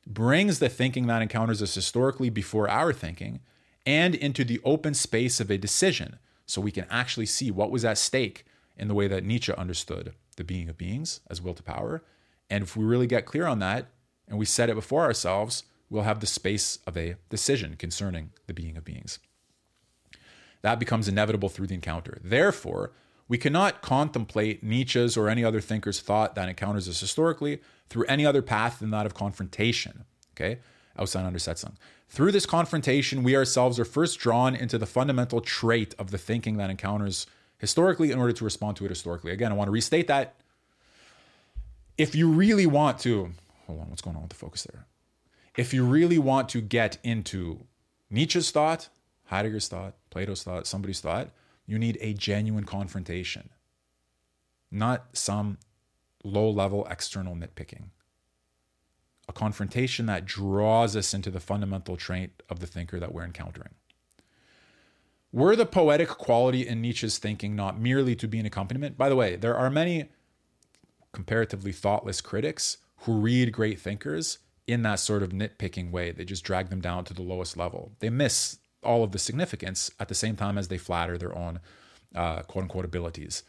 [0.06, 3.40] Brings the thinking that encounters us historically before our thinking
[3.86, 7.84] and into the open space of a decision so we can actually see what was
[7.84, 8.44] at stake
[8.76, 12.02] in the way that Nietzsche understood the being of beings as will to power
[12.50, 13.86] and if we really get clear on that
[14.28, 18.54] and we set it before ourselves, we'll have the space of a decision concerning the
[18.54, 19.18] being of beings.
[20.62, 22.18] That becomes inevitable through the encounter.
[22.22, 22.92] Therefore,
[23.28, 28.26] we cannot contemplate Nietzsche's or any other thinker's thought that encounters us historically through any
[28.26, 30.04] other path than that of confrontation.
[30.36, 30.58] Okay?
[30.98, 31.74] Auseinandersetzung.
[32.08, 36.58] Through this confrontation, we ourselves are first drawn into the fundamental trait of the thinking
[36.58, 37.26] that encounters
[37.58, 39.32] historically in order to respond to it historically.
[39.32, 40.34] Again, I want to restate that.
[41.96, 43.30] If you really want to,
[43.66, 44.86] hold on, what's going on with the focus there?
[45.56, 47.66] If you really want to get into
[48.10, 48.88] Nietzsche's thought,
[49.30, 51.30] Heidegger's thought, Plato's thought, somebody's thought,
[51.66, 53.50] you need a genuine confrontation,
[54.70, 55.58] not some
[56.22, 57.90] low level external nitpicking.
[59.28, 63.74] A confrontation that draws us into the fundamental trait of the thinker that we're encountering.
[65.32, 68.96] Were the poetic quality in Nietzsche's thinking not merely to be an accompaniment?
[68.98, 70.10] By the way, there are many
[71.12, 76.12] comparatively thoughtless critics who read great thinkers in that sort of nitpicking way.
[76.12, 77.92] They just drag them down to the lowest level.
[78.00, 81.60] They miss all of the significance at the same time as they flatter their own
[82.14, 83.42] uh, quote unquote abilities.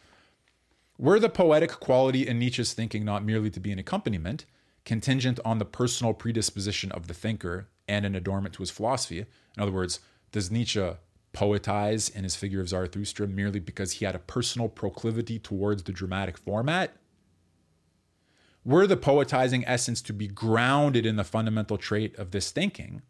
[0.98, 4.46] Were the poetic quality in Nietzsche's thinking not merely to be an accompaniment,
[4.86, 9.20] contingent on the personal predisposition of the thinker and an adornment to his philosophy?
[9.20, 10.00] In other words,
[10.32, 10.92] does Nietzsche
[11.34, 15.92] poetize in his figure of Zarathustra merely because he had a personal proclivity towards the
[15.92, 16.96] dramatic format?
[18.64, 23.04] Were the poetizing essence to be grounded in the fundamental trait of this thinking,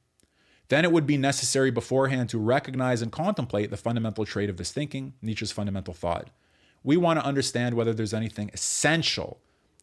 [0.67, 4.71] then it would be necessary beforehand to recognize and contemplate the fundamental trait of this
[4.71, 6.29] thinking, Nietzsche's fundamental thought.
[6.83, 9.39] We want to understand whether there's anything essential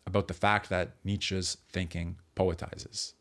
[0.06, 3.12] about the fact that Nietzsche's thinking poetizes,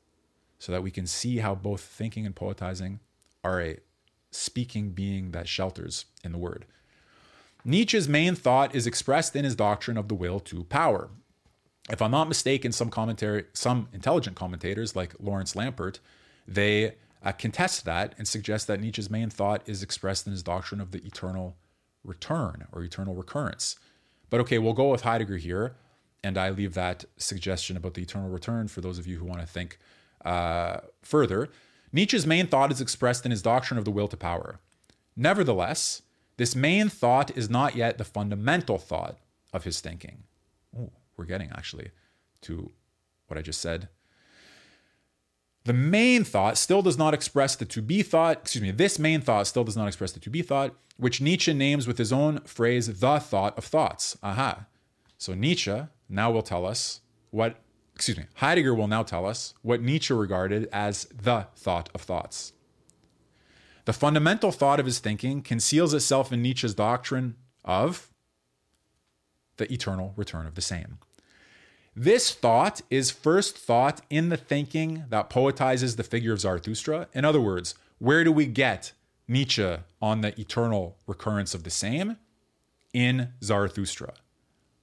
[0.59, 2.99] so that we can see how both thinking and poetizing
[3.43, 3.77] are a
[4.31, 6.65] speaking being that shelters in the word.
[7.63, 11.09] Nietzsche's main thought is expressed in his doctrine of the will to power.
[11.89, 15.99] If I'm not mistaken, some commentary, some intelligent commentators like Lawrence Lampert,
[16.47, 20.81] they uh, contest that and suggest that Nietzsche's main thought is expressed in his doctrine
[20.81, 21.55] of the eternal
[22.03, 23.75] return or eternal recurrence.
[24.29, 25.75] But okay, we'll go with Heidegger here,
[26.23, 29.41] and I leave that suggestion about the eternal return for those of you who want
[29.41, 29.77] to think
[30.25, 31.49] uh, further.
[31.91, 34.59] Nietzsche's main thought is expressed in his doctrine of the will to power.
[35.15, 36.01] Nevertheless,
[36.37, 39.17] this main thought is not yet the fundamental thought
[39.53, 40.23] of his thinking.
[40.75, 41.91] Ooh, we're getting actually
[42.41, 42.71] to
[43.27, 43.89] what I just said
[45.63, 49.21] the main thought still does not express the to be thought, excuse me, this main
[49.21, 52.39] thought still does not express the to be thought, which Nietzsche names with his own
[52.41, 54.17] phrase, the thought of thoughts.
[54.23, 54.65] Aha.
[55.17, 57.57] So Nietzsche now will tell us what,
[57.95, 62.53] excuse me, Heidegger will now tell us what Nietzsche regarded as the thought of thoughts.
[63.85, 68.09] The fundamental thought of his thinking conceals itself in Nietzsche's doctrine of
[69.57, 70.97] the eternal return of the same.
[71.95, 77.09] This thought is first thought in the thinking that poetizes the figure of Zarathustra.
[77.13, 78.93] In other words, where do we get
[79.27, 82.17] Nietzsche on the eternal recurrence of the same?
[82.93, 84.13] In Zarathustra.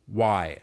[0.06, 0.60] Why?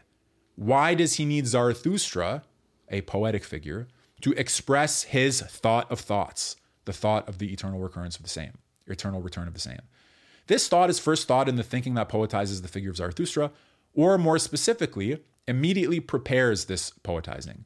[0.56, 2.44] Why does he need Zarathustra,
[2.90, 3.88] a poetic figure,
[4.22, 8.60] to express his thought of thoughts, the thought of the eternal recurrence of the same,
[8.88, 9.82] eternal return of the same?
[10.48, 13.52] This thought is first thought in the thinking that poetizes the figure of Zarathustra,
[13.94, 17.66] or more specifically, immediately prepares this poetizing.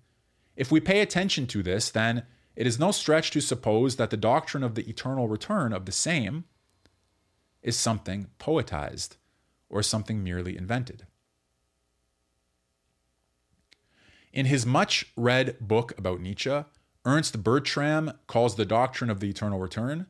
[0.56, 2.24] If we pay attention to this, then
[2.56, 5.92] it is no stretch to suppose that the doctrine of the eternal return of the
[5.92, 6.44] same
[7.62, 9.18] is something poetized
[9.70, 11.06] or something merely invented.
[14.34, 16.64] In his much read book about Nietzsche,
[17.06, 20.08] Ernst Bertram calls the doctrine of the eternal return,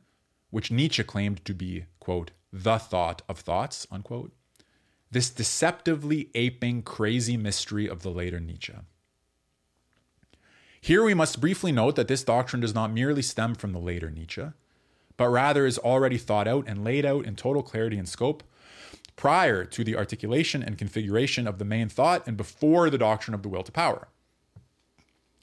[0.50, 4.32] which Nietzsche claimed to be, quote, the thought of thoughts, unquote,
[5.10, 8.74] this deceptively aping crazy mystery of the later Nietzsche.
[10.80, 14.10] Here we must briefly note that this doctrine does not merely stem from the later
[14.10, 14.44] Nietzsche,
[15.16, 18.42] but rather is already thought out and laid out in total clarity and scope
[19.16, 23.42] prior to the articulation and configuration of the main thought and before the doctrine of
[23.42, 24.08] the will to power.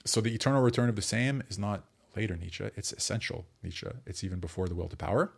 [0.06, 1.84] So the eternal return of the same is not
[2.16, 3.88] later Nietzsche, it's essential Nietzsche.
[4.08, 5.34] It's even before the will to power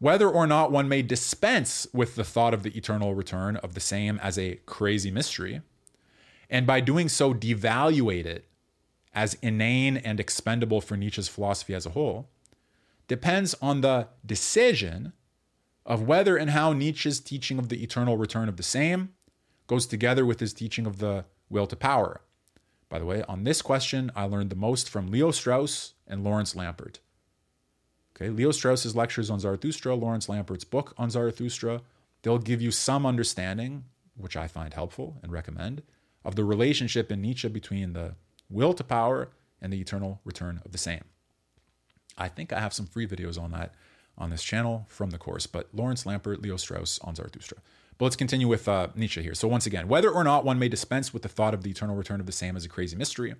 [0.00, 3.80] whether or not one may dispense with the thought of the eternal return of the
[3.80, 5.60] same as a crazy mystery,
[6.48, 8.46] and by doing so devaluate it
[9.14, 12.28] as inane and expendable for Nietzsche's philosophy as a whole,
[13.08, 15.12] depends on the decision
[15.84, 19.10] of whether and how Nietzsche's teaching of the eternal return of the same
[19.66, 22.22] goes together with his teaching of the will to power.
[22.88, 26.54] By the way, on this question, I learned the most from Leo Strauss and Lawrence
[26.54, 27.00] Lampert.
[28.20, 31.80] Okay, Leo Strauss's lectures on Zarathustra, Lawrence Lampert's book on Zarathustra,
[32.22, 35.82] they'll give you some understanding, which I find helpful and recommend,
[36.22, 38.16] of the relationship in Nietzsche between the
[38.50, 39.30] will to power
[39.62, 41.04] and the eternal return of the same.
[42.18, 43.74] I think I have some free videos on that
[44.18, 47.56] on this channel from the course, but Lawrence Lampert, Leo Strauss on Zarathustra.
[47.96, 49.34] But let's continue with uh, Nietzsche here.
[49.34, 51.96] So, once again, whether or not one may dispense with the thought of the eternal
[51.96, 53.34] return of the same as a crazy mystery,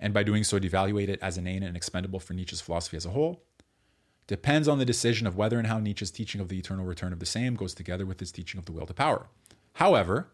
[0.00, 3.10] and by doing so devaluate it as inane and expendable for Nietzsche's philosophy as a
[3.10, 3.42] whole,
[4.28, 7.18] depends on the decision of whether and how Nietzsche's teaching of the eternal return of
[7.18, 9.26] the same goes together with his teaching of the will to power.
[9.74, 10.28] However,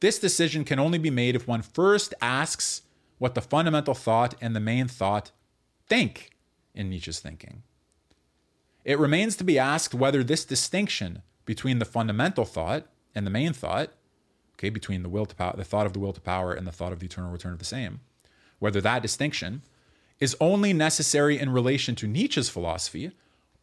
[0.00, 2.82] this decision can only be made if one first asks
[3.18, 5.32] what the fundamental thought and the main thought
[5.88, 6.30] think
[6.74, 7.64] in Nietzsche's thinking.
[8.84, 13.52] It remains to be asked whether this distinction between the fundamental thought and the main
[13.52, 13.90] thought,
[14.54, 16.72] okay, between the will to power, the thought of the will to power and the
[16.72, 18.00] thought of the eternal return of the same,
[18.60, 19.62] whether that distinction
[20.20, 23.12] is only necessary in relation to Nietzsche's philosophy,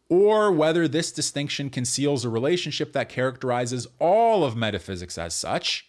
[0.08, 5.88] or whether this distinction conceals a relationship that characterizes all of metaphysics as such,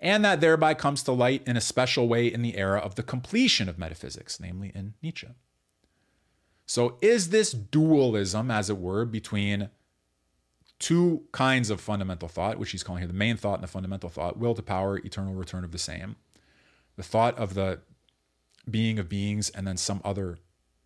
[0.00, 3.02] and that thereby comes to light in a special way in the era of the
[3.02, 5.28] completion of metaphysics, namely in Nietzsche.
[6.66, 9.70] So, is this dualism, as it were, between
[10.78, 14.10] two kinds of fundamental thought, which he's calling here the main thought and the fundamental
[14.10, 16.16] thought, will to power, eternal return of the same,
[16.96, 17.80] the thought of the
[18.70, 20.38] being of beings, and then some other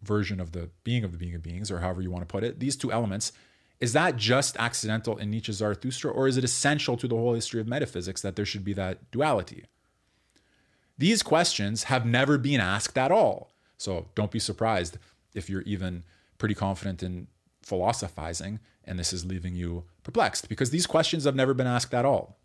[0.03, 2.45] version of the being of the being of beings, or however you want to put
[2.45, 3.33] it, these two elements,
[3.81, 7.61] is that just accidental in Nietzsche's Zarathustra, or is it essential to the whole history
[7.61, 9.65] of metaphysics that there should be that duality?
[10.99, 13.53] These questions have never been asked at all.
[13.79, 14.99] So don't be surprised
[15.35, 16.05] if you're even
[16.37, 17.29] pretty confident in
[17.63, 22.05] philosophizing and this is leaving you perplexed because these questions have never been asked at
[22.05, 22.37] all,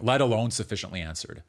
[0.00, 1.42] let alone sufficiently answered.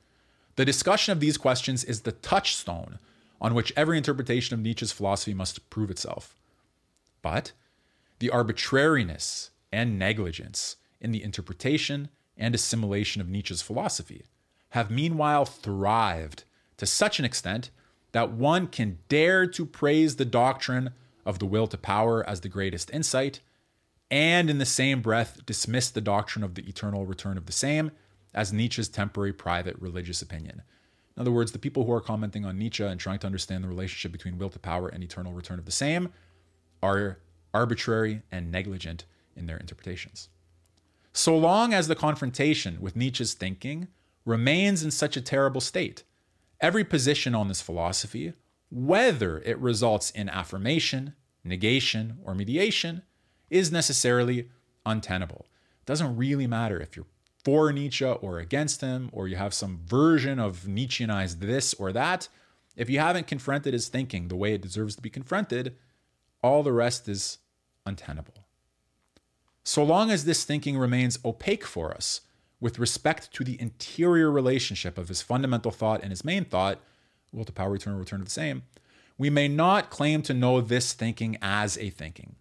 [0.55, 2.99] The discussion of these questions is the touchstone
[3.43, 6.35] on which every interpretation of Nietzsche's philosophy must prove itself.
[7.21, 7.51] But
[8.19, 14.23] the arbitrariness and negligence in the interpretation and assimilation of Nietzsche's philosophy
[14.69, 16.45] have meanwhile thrived
[16.77, 17.69] to such an extent
[18.13, 20.91] that one can dare to praise the doctrine
[21.25, 23.41] of the will to power as the greatest insight,
[24.09, 27.91] and in the same breath dismiss the doctrine of the eternal return of the same
[28.33, 30.61] as Nietzsche's temporary private religious opinion.
[31.15, 33.67] In other words, the people who are commenting on Nietzsche and trying to understand the
[33.67, 36.11] relationship between will to power and eternal return of the same
[36.81, 37.19] are
[37.53, 39.05] arbitrary and negligent
[39.35, 40.29] in their interpretations.
[41.11, 43.87] So long as the confrontation with Nietzsche's thinking
[44.25, 46.03] remains in such a terrible state,
[46.59, 48.33] every position on this philosophy,
[48.71, 53.03] whether it results in affirmation, negation, or mediation,
[53.51, 54.49] is necessarily
[54.85, 55.45] untenable.
[55.81, 57.05] It doesn't really matter if you're
[57.43, 62.27] for Nietzsche or against him, or you have some version of Nietzscheanized this or that.
[62.75, 65.75] If you haven't confronted his thinking the way it deserves to be confronted,
[66.41, 67.39] all the rest is
[67.85, 68.45] untenable.
[69.63, 72.21] So long as this thinking remains opaque for us
[72.59, 76.79] with respect to the interior relationship of his fundamental thought and his main thought,
[77.31, 78.63] will to power, eternal return of the same,
[79.17, 82.35] we may not claim to know this thinking as a thinking.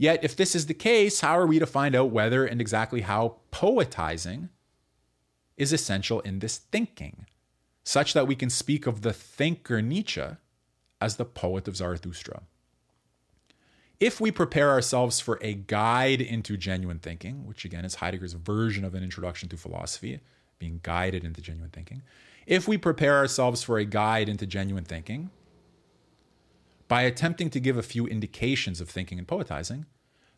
[0.00, 3.02] Yet, if this is the case, how are we to find out whether and exactly
[3.02, 4.48] how poetizing
[5.58, 7.26] is essential in this thinking,
[7.84, 10.24] such that we can speak of the thinker Nietzsche
[11.02, 12.44] as the poet of Zarathustra?
[14.00, 18.82] if we prepare ourselves for a guide into genuine thinking, which again is Heidegger's version
[18.82, 20.20] of an introduction to philosophy,
[20.58, 22.00] being guided into genuine thinking,
[22.46, 25.28] if we prepare ourselves for a guide into genuine thinking
[26.90, 29.86] by attempting to give a few indications of thinking and poetizing,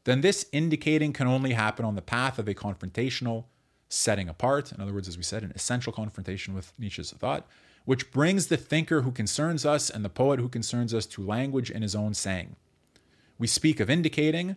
[0.04, 3.46] then this indicating can only happen on the path of a confrontational
[3.88, 4.70] setting apart.
[4.70, 7.48] In other words, as we said, an essential confrontation with Nietzsche's thought,
[7.86, 11.70] which brings the thinker who concerns us and the poet who concerns us to language
[11.70, 12.56] in his own saying
[13.38, 14.56] we speak of indicating,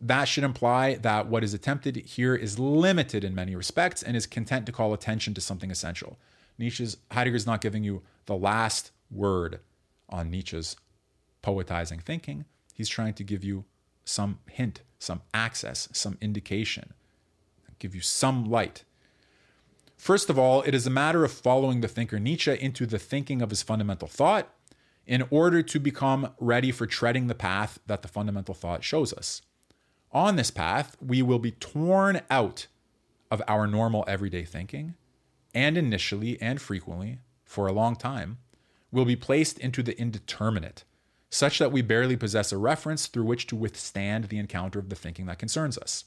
[0.00, 4.26] that should imply that what is attempted here is limited in many respects and is
[4.26, 6.18] content to call attention to something essential.
[6.58, 9.60] Nietzsche's Heidegger is not giving you the last word
[10.08, 10.76] on Nietzsche's
[11.42, 12.44] poetizing thinking.
[12.74, 13.64] He's trying to give you
[14.04, 16.92] some hint, some access, some indication,
[17.78, 18.84] give you some light.
[19.96, 23.42] First of all, it is a matter of following the thinker Nietzsche into the thinking
[23.42, 24.48] of his fundamental thought
[25.06, 29.42] in order to become ready for treading the path that the fundamental thought shows us.
[30.12, 32.66] On this path, we will be torn out
[33.30, 34.94] of our normal everyday thinking,
[35.54, 38.38] and initially and frequently, for a long time,
[38.90, 40.84] will be placed into the indeterminate,
[41.30, 44.96] such that we barely possess a reference through which to withstand the encounter of the
[44.96, 46.04] thinking that concerns us.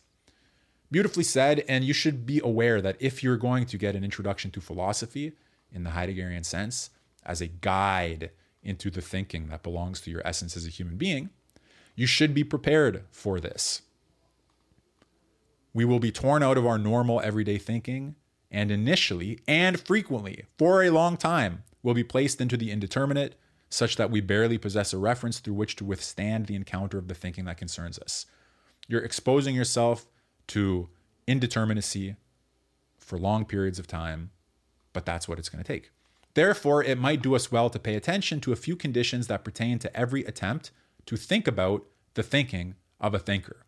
[0.92, 4.52] Beautifully said, and you should be aware that if you're going to get an introduction
[4.52, 5.34] to philosophy
[5.72, 6.92] in the Heideggerian sense
[7.26, 11.30] as a guide into the thinking that belongs to your essence as a human being,
[11.96, 13.82] you should be prepared for this.
[15.74, 18.16] We will be torn out of our normal everyday thinking,
[18.52, 23.36] and initially and frequently, for a long time, will be placed into the indeterminate,
[23.74, 27.16] such that we barely possess a reference through which to withstand the encounter of the
[27.16, 28.28] thinking that concerns us.
[28.88, 30.06] You're exposing yourself
[30.50, 30.90] to
[31.28, 32.16] indeterminacy
[33.00, 34.30] for long periods of time,
[34.94, 35.90] but that's what it's going to take.
[36.36, 39.80] Therefore, it might do us well to pay attention to a few conditions that pertain
[39.80, 40.70] to every attempt
[41.08, 43.66] to think about the thinking of a thinker.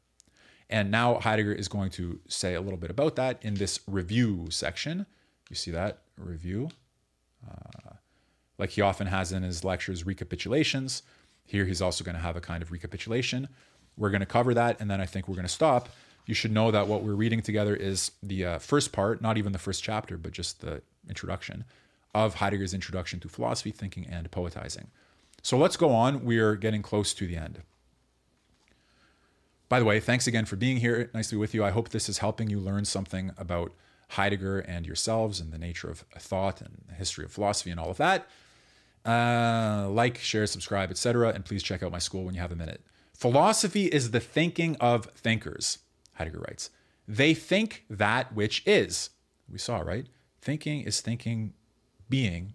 [0.70, 4.47] And now Heidegger is going to say a little bit about that in this review
[4.51, 5.08] section.
[5.49, 6.70] You see that review?
[7.47, 7.95] Uh,
[8.58, 11.01] like he often has in his lectures, recapitulations.
[11.45, 13.49] Here he's also going to have a kind of recapitulation.
[13.97, 15.89] We're going to cover that, and then I think we're going to stop.
[16.26, 19.51] You should know that what we're reading together is the uh, first part, not even
[19.51, 21.66] the first chapter, but just the introduction
[22.14, 24.88] of Heidegger's Introduction to Philosophy, Thinking, and Poetizing.
[25.43, 26.26] So let's go on.
[26.26, 27.62] We're getting close to the end.
[29.70, 31.10] By the way, thanks again for being here.
[31.14, 31.64] Nice to be with you.
[31.64, 33.74] I hope this is helping you learn something about
[34.10, 37.89] Heidegger and yourselves and the nature of thought and the history of philosophy and all
[37.89, 38.28] of that.
[39.06, 41.30] Uh, like, share, subscribe, etc.
[41.30, 42.82] And please check out my school when you have a minute.
[43.14, 45.80] Philosophy is the thinking of thinkers,
[46.14, 46.70] Heidegger writes.
[47.08, 49.12] They think that which is.
[49.49, 50.08] We saw, right?
[50.41, 51.53] Thinking is thinking
[52.10, 52.53] being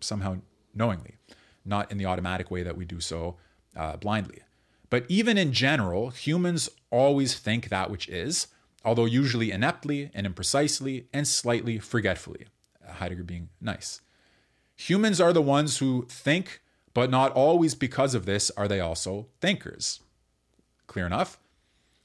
[0.00, 0.36] somehow
[0.74, 1.16] knowingly,
[1.64, 3.36] not in the automatic way that we do so
[3.76, 4.40] uh, blindly.
[4.90, 8.48] But even in general, humans always think that which is,
[8.84, 12.46] although usually ineptly and imprecisely and slightly forgetfully.
[12.86, 14.00] Heidegger being nice.
[14.88, 16.62] Humans are the ones who think,
[16.94, 20.00] but not always because of this are they also thinkers.
[20.86, 21.38] Clear enough?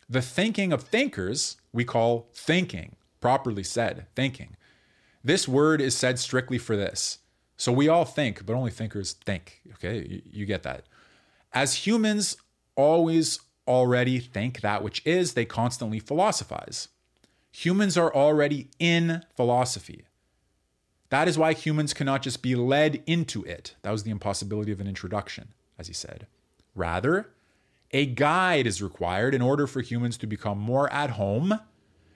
[0.10, 4.58] The thinking of thinkers we call thinking, properly said, thinking.
[5.24, 7.20] This word is said strictly for this.
[7.56, 9.62] So we all think, but only thinkers think.
[9.76, 10.84] Okay, you, you get that.
[11.54, 12.36] As humans
[12.76, 16.90] always already think that which is, they constantly philosophize.
[17.54, 20.05] Humans are already in philosophy.
[21.10, 23.76] That is why humans cannot just be led into it.
[23.84, 26.28] That was the impossibility of an introduction, as he said.
[26.74, 27.30] Rather,
[27.92, 31.60] a guide is required in order for humans to become more at home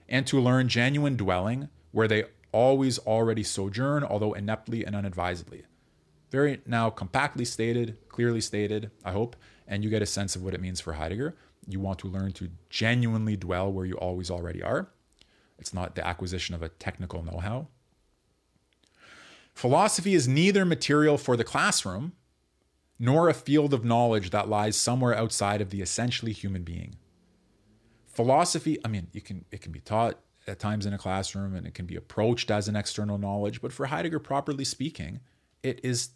[0.08, 5.64] and to learn genuine dwelling where they always already sojourn, although ineptly and unadvisedly.
[6.32, 9.36] Very now compactly stated, clearly stated, I hope,
[9.68, 11.36] and you get a sense of what it means for Heidegger.
[11.68, 14.90] You want to learn to genuinely dwell where you always already are.
[15.58, 17.68] It's not the acquisition of a technical know how.
[19.60, 22.14] Philosophy is neither material for the classroom
[22.98, 26.96] nor a field of knowledge that lies somewhere outside of the essentially human being.
[28.06, 31.68] Philosophy, I mean, you can it can be taught at times in a classroom and
[31.68, 35.20] it can be approached as an external knowledge, but for Heidegger properly speaking,
[35.62, 36.12] it is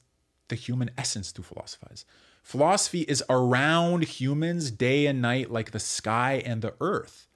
[0.48, 2.06] the human essence to philosophize.
[2.44, 7.28] Philosophy is around humans day and night like the sky and the earth,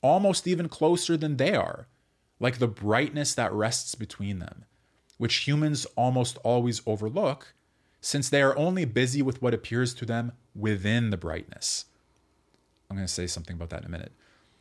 [0.00, 1.88] almost even closer than they are,
[2.38, 4.64] like the brightness that rests between them
[5.20, 7.52] which humans almost always overlook,
[8.00, 11.84] since they are only busy with what appears to them within the brightness.
[12.88, 14.12] I'm going to say something about that in a minute.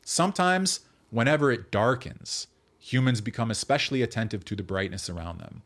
[0.03, 0.81] Sometimes,
[1.11, 2.47] whenever it darkens,
[2.77, 5.61] humans become especially attentive to the brightness around them.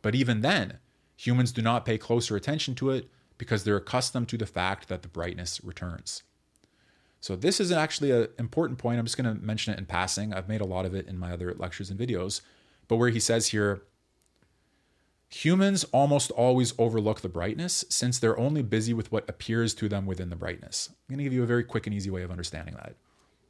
[0.00, 0.78] But even then,
[1.18, 5.02] humans do not pay closer attention to it because they're accustomed to the fact that
[5.02, 6.22] the brightness returns.
[7.20, 9.00] So, this is actually an important point.
[9.00, 10.32] I'm just going to mention it in passing.
[10.32, 12.40] I've made a lot of it in my other lectures and videos.
[12.88, 13.82] But where he says here,
[15.30, 20.04] Humans almost always overlook the brightness since they're only busy with what appears to them
[20.04, 20.88] within the brightness.
[20.90, 22.96] I'm going to give you a very quick and easy way of understanding that.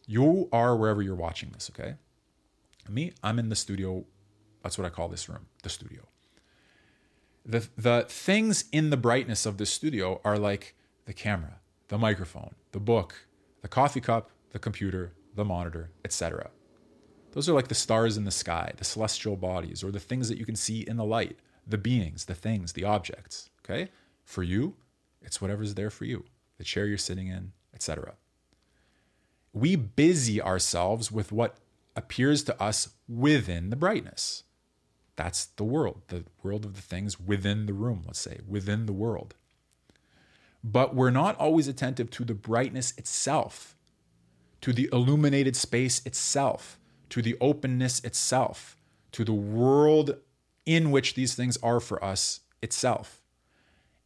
[0.07, 1.95] You are wherever you're watching this, okay?
[2.89, 4.05] Me, I'm in the studio.
[4.62, 6.03] That's what I call this room, the studio.
[7.47, 10.76] The, the things in the brightness of this studio are like
[11.07, 13.26] the camera, the microphone, the book,
[13.62, 16.51] the coffee cup, the computer, the monitor, etc.
[17.33, 20.37] Those are like the stars in the sky, the celestial bodies, or the things that
[20.37, 21.39] you can see in the light
[21.71, 23.51] the beings, the things, the objects.
[23.64, 23.91] Okay?
[24.25, 24.77] For you,
[25.23, 26.25] it's whatever's there for you,
[26.59, 28.14] the chair you're sitting in, etc.
[29.53, 31.57] We busy ourselves with what
[31.97, 34.45] appears to us within the brightness.
[35.16, 38.93] That's the world, the world of the things within the room, let's say, within the
[38.93, 39.35] world.
[40.62, 43.75] But we're not always attentive to the brightness itself,
[44.61, 46.79] to the illuminated space itself,
[47.11, 48.77] to the openness itself,
[49.12, 50.16] to the world
[50.71, 53.21] in which these things are for us itself.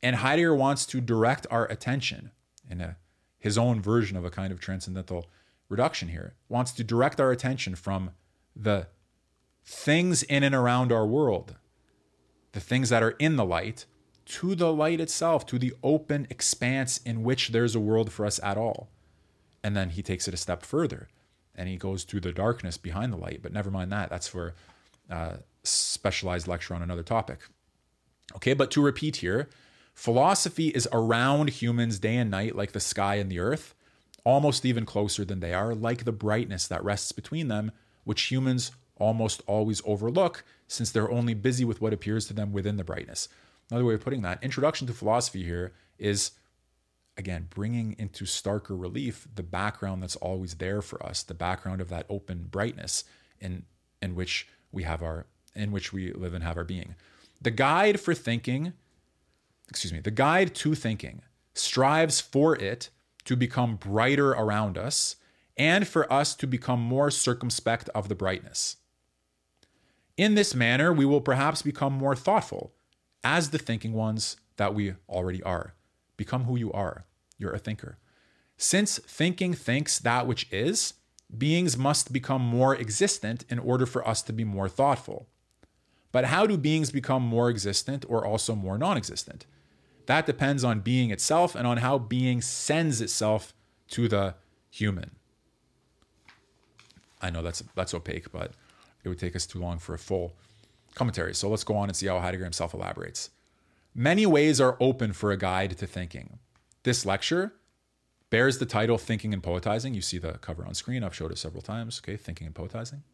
[0.03, 2.31] And Heidegger wants to direct our attention
[2.71, 2.97] in a,
[3.39, 5.27] his own version of a kind of transcendental
[5.69, 8.12] reduction here, wants to direct our attention from
[8.57, 8.87] the
[9.62, 11.57] things in and around our world,
[12.53, 13.85] the things that are in the light,
[14.25, 18.41] to the light itself, to the open expanse in which there's a world for us
[18.43, 18.89] at all.
[19.62, 21.09] And then he takes it a step further
[21.55, 23.41] and he goes through the darkness behind the light.
[23.43, 24.09] But never mind that.
[24.09, 24.55] That's for
[25.11, 27.41] uh, specialized lecture on another topic.
[28.37, 29.49] Okay, but to repeat here,
[29.95, 33.75] philosophy is around humans day and night like the sky and the earth,
[34.25, 37.71] almost even closer than they are, like the brightness that rests between them,
[38.05, 42.77] which humans almost always overlook since they're only busy with what appears to them within
[42.77, 43.29] the brightness.
[43.71, 46.33] Another way of putting that, introduction to philosophy here is
[47.17, 51.89] again bringing into starker relief the background that's always there for us, the background of
[51.89, 53.05] that open brightness
[53.41, 53.65] in
[54.03, 56.97] in which we have our in which we live and have our being.
[57.41, 58.72] The guide for thinking,
[59.68, 61.22] excuse me, the guide to thinking
[61.55, 62.91] strives for it
[63.25, 65.16] to become brighter around us
[65.57, 68.77] and for us to become more circumspect of the brightness.
[70.16, 72.72] In this manner, we will perhaps become more thoughtful
[73.22, 75.75] as the thinking ones that we already are.
[76.16, 77.07] Become who you are.
[77.39, 77.99] You're a thinker.
[78.57, 80.95] Since thinking thinks that which is,
[81.39, 85.26] beings must become more existent in order for us to be more thoughtful.
[86.12, 89.47] But how do beings become more existent or also more non existent?
[90.07, 93.55] That depends on being itself and on how being sends itself
[93.89, 94.35] to the
[94.70, 95.12] human.
[97.20, 98.53] I know that's that's opaque, but
[99.03, 100.35] it would take us too long for a full
[100.95, 101.35] commentary.
[101.35, 103.30] So let's go on and see how Heidegger himself elaborates.
[103.95, 106.39] Many ways are open for a guide to thinking.
[106.82, 107.55] This lecture
[108.35, 109.95] bears the title Thinking and Poetizing.
[109.95, 111.05] You see the cover on screen.
[111.05, 112.03] I've showed it several times.
[112.03, 113.05] Okay, Thinking and Poetizing.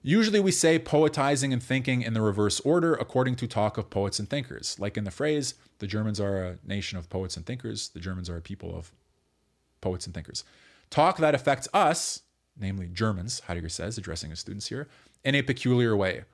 [0.00, 4.18] Usually we say poetizing and thinking in the reverse order according to talk of poets
[4.18, 4.78] and thinkers.
[4.80, 8.30] Like in the phrase, the Germans are a nation of poets and thinkers, the Germans
[8.30, 8.90] are a people of
[9.82, 10.44] poets and thinkers.
[10.88, 12.22] Talk that affects us,
[12.58, 14.88] namely Germans, Heidegger says, addressing his students here,
[15.24, 16.24] in a peculiar way.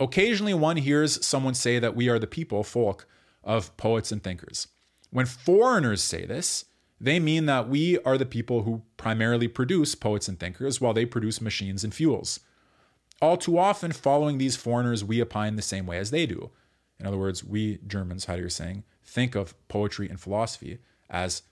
[0.00, 3.06] Occasionally one hears someone say that we are the people, folk,
[3.44, 4.66] of poets and thinkers.
[5.10, 6.64] When foreigners say this,
[7.04, 11.04] they mean that we are the people who primarily produce poets and thinkers while they
[11.04, 12.40] produce machines and fuels.
[13.20, 16.50] All too often, following these foreigners, we opine the same way as they do.
[16.98, 20.78] In other words, we Germans, Heidegger is saying, think of poetry and philosophy
[21.10, 21.42] as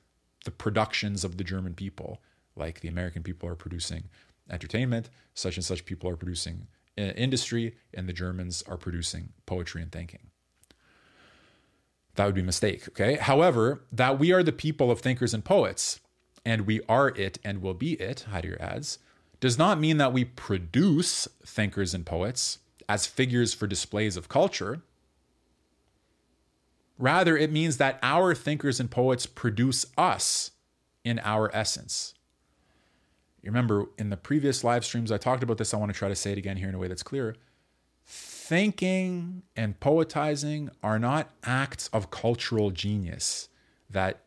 [0.46, 2.22] the productions of the German people,
[2.56, 4.04] like the American people are producing
[4.50, 6.66] entertainment, such and such people are producing
[6.98, 10.31] uh, industry, and the Germans are producing poetry and thinking.
[12.14, 13.14] That would be a mistake, okay?
[13.16, 16.00] However, that we are the people of thinkers and poets,
[16.44, 18.98] and we are it and will be it, Heidegger adds,
[19.40, 22.58] does not mean that we produce thinkers and poets
[22.88, 24.82] as figures for displays of culture.
[26.98, 30.52] Rather, it means that our thinkers and poets produce us
[31.04, 32.14] in our essence.
[33.42, 35.74] You remember in the previous live streams, I talked about this.
[35.74, 37.34] I want to try to say it again here in a way that's clear.
[38.52, 43.48] Thinking and poetizing are not acts of cultural genius
[43.88, 44.24] that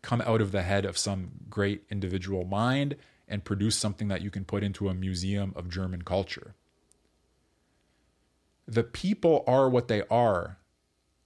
[0.00, 2.96] come out of the head of some great individual mind
[3.28, 6.54] and produce something that you can put into a museum of German culture.
[8.66, 10.56] The people are what they are,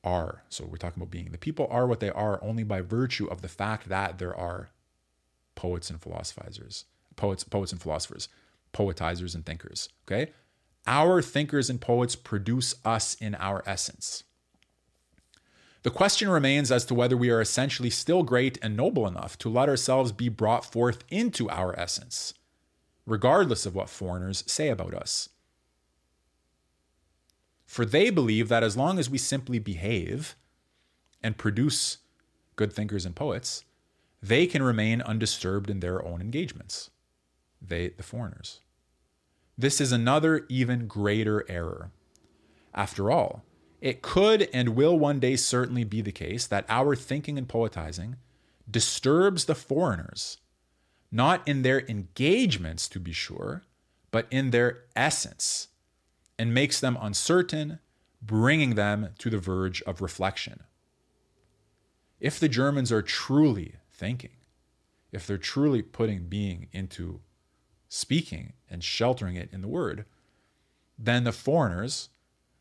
[0.02, 0.42] are.
[0.48, 1.30] So we're talking about being.
[1.30, 4.70] The people are what they are only by virtue of the fact that there are
[5.54, 8.28] poets and philosophizers, poets, poets and philosophers,
[8.72, 9.88] poetizers and thinkers.
[10.04, 10.32] Okay?
[10.86, 14.24] Our thinkers and poets produce us in our essence.
[15.82, 19.48] The question remains as to whether we are essentially still great and noble enough to
[19.48, 22.34] let ourselves be brought forth into our essence,
[23.06, 25.30] regardless of what foreigners say about us.
[27.64, 30.36] For they believe that as long as we simply behave
[31.22, 31.98] and produce
[32.56, 33.64] good thinkers and poets,
[34.22, 36.90] they can remain undisturbed in their own engagements.
[37.62, 38.60] They, the foreigners.
[39.60, 41.90] This is another even greater error.
[42.72, 43.44] After all,
[43.82, 48.16] it could and will one day certainly be the case that our thinking and poetizing
[48.70, 50.38] disturbs the foreigners,
[51.12, 53.64] not in their engagements, to be sure,
[54.10, 55.68] but in their essence,
[56.38, 57.80] and makes them uncertain,
[58.22, 60.60] bringing them to the verge of reflection.
[62.18, 64.38] If the Germans are truly thinking,
[65.12, 67.20] if they're truly putting being into
[67.90, 70.06] speaking and sheltering it in the word,
[70.96, 72.08] then the foreigners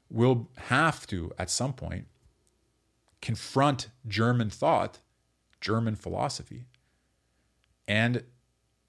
[0.10, 2.08] will have to, at some point,
[3.22, 5.00] confront German thought,
[5.62, 6.66] German philosophy,
[7.88, 8.24] and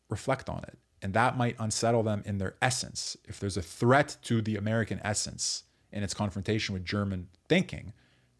[0.08, 0.78] reflect on it.
[1.02, 3.18] And that might unsettle them in their essence.
[3.26, 7.92] If there's a threat to the American essence in its confrontation with German thinking,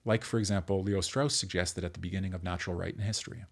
[0.07, 3.45] like, for example, Leo Strauss suggested at the beginning of Natural Right and History.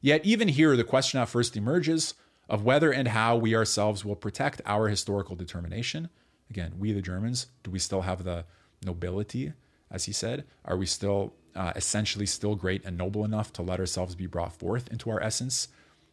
[0.00, 2.14] Yet, even here, the question at first emerges
[2.48, 6.08] of whether and how we ourselves will protect our historical determination
[6.50, 8.44] again, we the Germans, do we still have the
[8.84, 9.52] nobility,
[9.90, 10.44] as he said?
[10.64, 14.56] Are we still uh, essentially still great and noble enough to let ourselves be brought
[14.56, 15.68] forth into our essence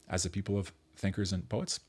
[0.09, 1.79] as a people of thinkers and poets?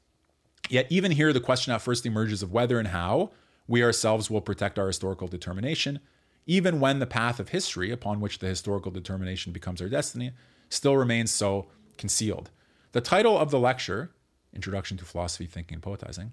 [0.68, 3.32] Yet, even here, the question at first emerges of whether and how
[3.66, 6.00] we ourselves will protect our historical determination,
[6.46, 10.32] even when the path of history upon which the historical determination becomes our destiny
[10.68, 12.50] still remains so concealed.
[12.92, 14.12] The title of the lecture,
[14.54, 16.32] Introduction to Philosophy, Thinking, and Poetizing,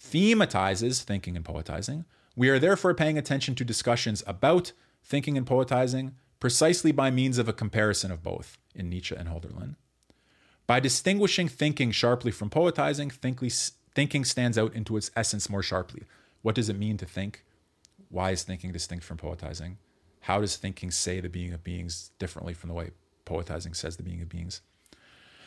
[0.00, 2.04] thematizes thinking and poetizing
[2.34, 4.72] We are therefore paying attention to discussions about
[5.04, 9.76] thinking and poetizing precisely by means of a comparison of both in Nietzsche and Hölderlin.
[10.66, 16.02] By distinguishing thinking sharply from poetizing, thinking stands out into its essence more sharply.
[16.40, 17.44] What does it mean to think?
[18.08, 19.78] Why is thinking distinct from poetizing?
[20.20, 22.90] How does thinking say the being of beings differently from the way
[23.24, 24.62] poetizing says the being of beings?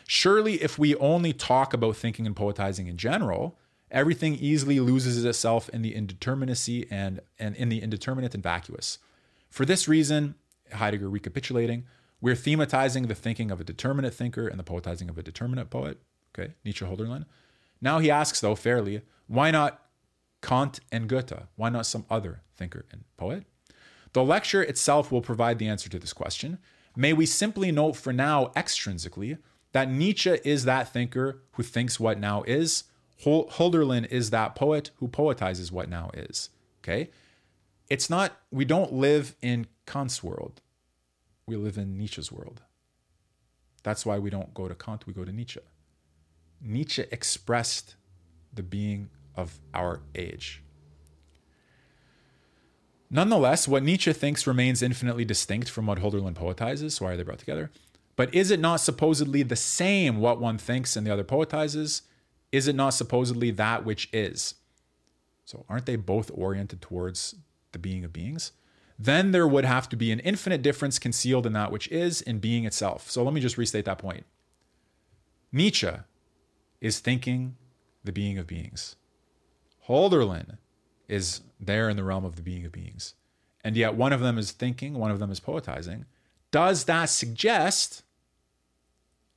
[0.08, 3.58] Surely, if we only talk about thinking and poetizing in general,
[3.90, 9.00] everything easily loses itself in the indeterminacy and, and in the indeterminate and vacuous.
[9.50, 10.36] For this reason,
[10.74, 11.86] Heidegger recapitulating,
[12.22, 16.00] we're thematizing the thinking of a determinate thinker and the poetizing of a determinate poet.
[16.38, 17.26] Okay, Nietzsche Hölderlin.
[17.82, 19.82] Now he asks, though, fairly, why not
[20.42, 21.48] Kant and Goethe?
[21.56, 23.46] Why not some other thinker and poet?
[24.14, 26.58] The lecture itself will provide the answer to this question.
[26.96, 29.38] May we simply note for now, extrinsically,
[29.76, 32.86] that Nietzsche is that thinker who thinks what now is.
[33.26, 36.50] Hölderlin is that poet who poetizes what now is.
[36.82, 37.10] Okay?
[37.90, 40.62] It's not, we don't live in Kant's world.
[41.46, 42.62] We live in Nietzsche's world.
[43.84, 45.60] That's why we don't go to Kant, we go to Nietzsche.
[46.62, 47.98] Nietzsche expressed
[48.54, 50.64] the being of our age.
[53.10, 56.94] Nonetheless, what Nietzsche thinks remains infinitely distinct from what Hölderlin poetizes.
[56.94, 57.72] So why are they brought together?
[58.16, 62.02] But is it not supposedly the same what one thinks and the other poetizes?
[62.52, 64.56] Is it not supposedly that which is?
[65.44, 67.36] So aren't they both oriented towards
[67.72, 68.52] the being of beings?
[68.98, 72.40] then there would have to be an infinite difference concealed in that which is in
[72.40, 73.10] being itself.
[73.10, 74.26] So let me just restate that point.
[75.52, 75.92] Nietzsche
[76.82, 77.58] is thinking
[78.04, 78.96] the being of beings.
[79.88, 80.58] Hölderlin
[81.08, 83.16] is there in the realm of the being of beings.
[83.64, 86.06] And yet one of them is thinking, one of them is poetizing.
[86.52, 88.04] Does that suggest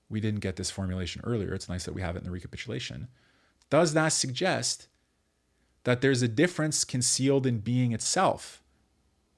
[0.09, 1.55] we didn't get this formulation earlier?
[1.55, 3.09] It's nice that we have it in the recapitulation.
[3.71, 4.89] Does that suggest
[5.85, 8.63] that there's a difference concealed in being itself?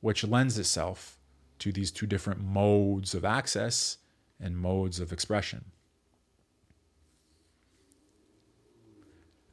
[0.00, 1.18] which lends itself
[1.58, 3.98] to these two different modes of access
[4.40, 5.66] and modes of expression.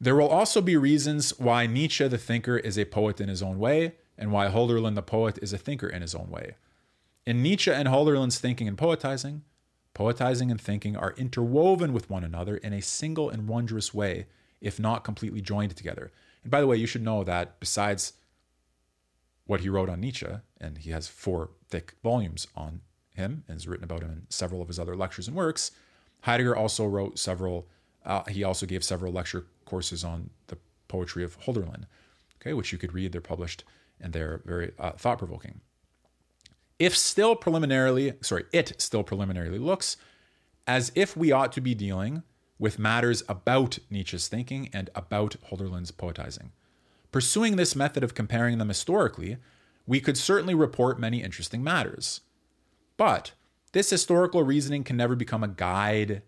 [0.00, 3.58] There will also be reasons why Nietzsche the thinker is a poet in his own
[3.58, 6.54] way, and why Hölderlin the poet is a thinker in his own way.
[7.26, 9.42] In Nietzsche and Hölderlin's thinking and poetizing,
[9.98, 14.26] poetizing and thinking are interwoven with one another in a single and wondrous way,
[14.60, 16.12] if not completely joined together.
[16.44, 18.12] And by the way, you should know that besides
[19.46, 20.28] what he wrote on Nietzsche,
[20.60, 22.82] and he has four thick volumes on
[23.16, 25.72] him and has written about him in several of his other lectures and works.
[26.20, 27.66] Heidegger also wrote several,
[28.06, 31.86] uh, he also gave several lecture courses on the poetry of Hölderlin,
[32.40, 33.10] okay, which you could read.
[33.10, 33.64] They're published
[34.00, 35.60] and they're very uh, thought provoking.
[36.78, 39.96] If still preliminarily, sorry, it still preliminarily looks
[40.66, 42.22] as if we ought to be dealing
[42.58, 46.52] with matters about Nietzsche's thinking and about Hölderlin's poetizing.
[47.10, 49.38] Pursuing this method of comparing them historically,
[49.86, 52.20] we could certainly report many interesting matters.
[52.96, 53.32] But
[53.72, 56.22] this historical reasoning can never become a guide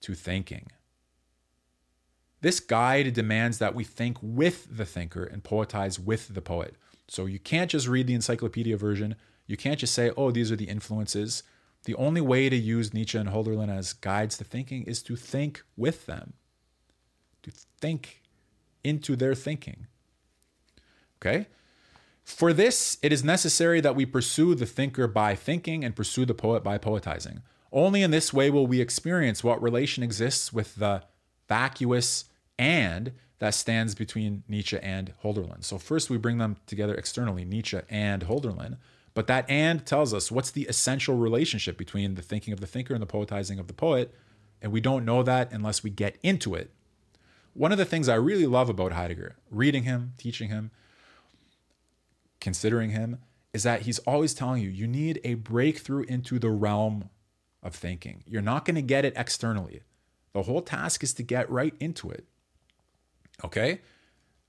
[0.00, 0.70] to thinking.
[2.40, 6.74] This guide demands that we think with the thinker and poetize with the poet.
[7.08, 9.16] So you can't just read the encyclopedia version.
[9.46, 11.42] You can't just say, oh, these are the influences.
[11.84, 15.62] The only way to use Nietzsche and Hölderlin as guides to thinking is to think
[15.76, 16.32] with them,
[17.42, 17.50] to
[17.80, 18.22] think
[18.82, 19.86] into their thinking.
[21.20, 21.46] Okay?
[22.24, 26.34] For this, it is necessary that we pursue the thinker by thinking and pursue the
[26.34, 27.42] poet by poetizing.
[27.70, 31.02] Only in this way will we experience what relation exists with the
[31.48, 32.24] vacuous
[32.58, 35.62] and that stands between Nietzsche and Hölderlin.
[35.62, 38.78] So first we bring them together externally, Nietzsche and Hölderlin,
[39.14, 42.94] but that and tells us what's the essential relationship between the thinking of the thinker
[42.94, 44.12] and the poetizing of the poet,
[44.60, 46.70] and we don't know that unless we get into it.
[47.54, 50.72] One of the things I really love about Heidegger, reading him, teaching him,
[52.40, 53.20] considering him
[53.52, 57.08] is that he's always telling you you need a breakthrough into the realm
[57.62, 58.24] of thinking.
[58.26, 59.82] You're not going to get it externally.
[60.32, 62.26] The whole task is to get right into it.
[63.44, 63.80] Okay?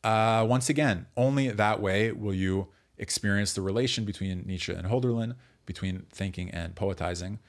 [0.03, 2.67] Uh, once again, only that way will you
[2.97, 5.35] experience the relation between Nietzsche and Hölderlin,
[5.65, 7.39] between thinking and poetizing.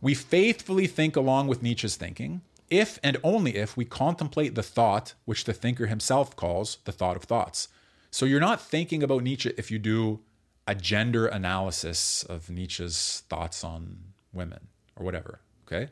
[0.00, 5.14] We faithfully think along with Nietzsche's thinking if and only if we contemplate the thought
[5.24, 7.68] which the thinker himself calls the thought of thoughts.
[8.10, 10.20] So you're not thinking about Nietzsche if you do
[10.66, 13.98] a gender analysis of Nietzsche's thoughts on
[14.32, 15.90] women or whatever, okay?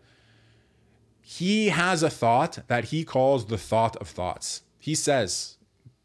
[1.23, 4.63] He has a thought that he calls the thought of thoughts.
[4.79, 5.57] He says,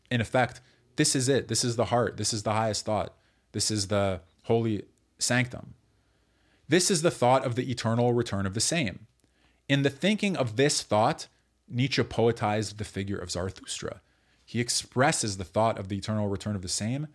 [0.10, 0.62] in effect,
[1.02, 1.48] this is it.
[1.48, 2.18] This is the heart.
[2.18, 3.16] This is the highest thought.
[3.52, 4.84] This is the holy
[5.18, 5.74] sanctum.
[6.68, 9.08] This is the thought of the eternal return of the same.
[9.68, 11.28] In the thinking of this thought,
[11.68, 14.02] Nietzsche poetized the figure of Zarathustra
[14.52, 17.08] he expresses the thought of the eternal return of the same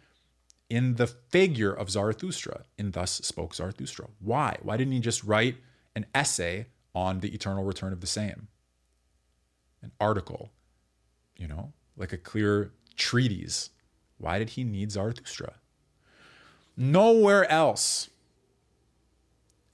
[0.71, 4.07] in the figure of Zarathustra, in Thus Spoke Zarathustra.
[4.21, 4.57] Why?
[4.63, 5.57] Why didn't he just write
[5.95, 8.49] an essay on the eternal return of the same?
[9.83, 10.51] An article,
[11.37, 13.69] you know, like a clear treatise.
[14.19, 15.55] Why did he need Zarathustra?
[16.77, 18.11] Nowhere else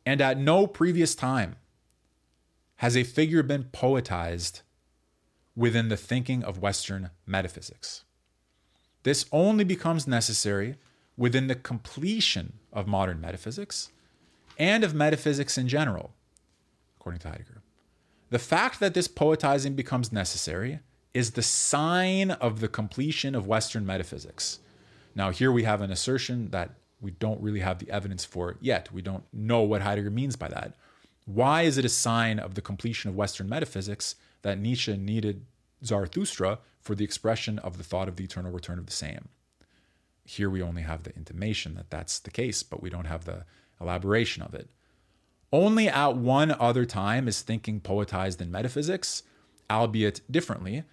[0.04, 1.56] and at no previous time
[2.76, 4.62] has a figure been poetized
[5.54, 8.04] within the thinking of Western metaphysics.
[9.02, 10.76] This only becomes necessary
[11.16, 13.90] within the completion of modern metaphysics
[14.58, 16.14] and of metaphysics in general,
[16.98, 17.62] according to Heidegger.
[18.30, 20.80] The fact that this poetizing becomes necessary
[21.14, 24.58] is the sign of the completion of Western metaphysics.
[25.14, 26.70] Now, here we have an assertion that
[27.00, 28.92] we don't really have the evidence for yet.
[28.92, 30.74] We don't know what Heidegger means by that.
[31.26, 35.44] Why is it a sign of the completion of Western metaphysics that Nietzsche needed
[35.84, 39.28] Zarathustra for the expression of the thought of the eternal return of the same?
[40.24, 43.44] Here we only have the intimation that that's the case, but we don't have the
[43.80, 44.70] elaboration of it.
[45.52, 49.24] Only at one other time is thinking poetized in metaphysics,
[49.70, 50.84] albeit differently,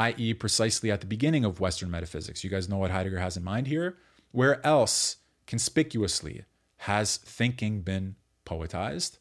[0.00, 2.42] i.e., precisely at the beginning of Western metaphysics.
[2.42, 3.98] You guys know what Heidegger has in mind here?
[4.32, 5.16] Where else
[5.46, 6.44] conspicuously
[6.78, 8.16] has thinking been
[8.46, 9.18] poetized?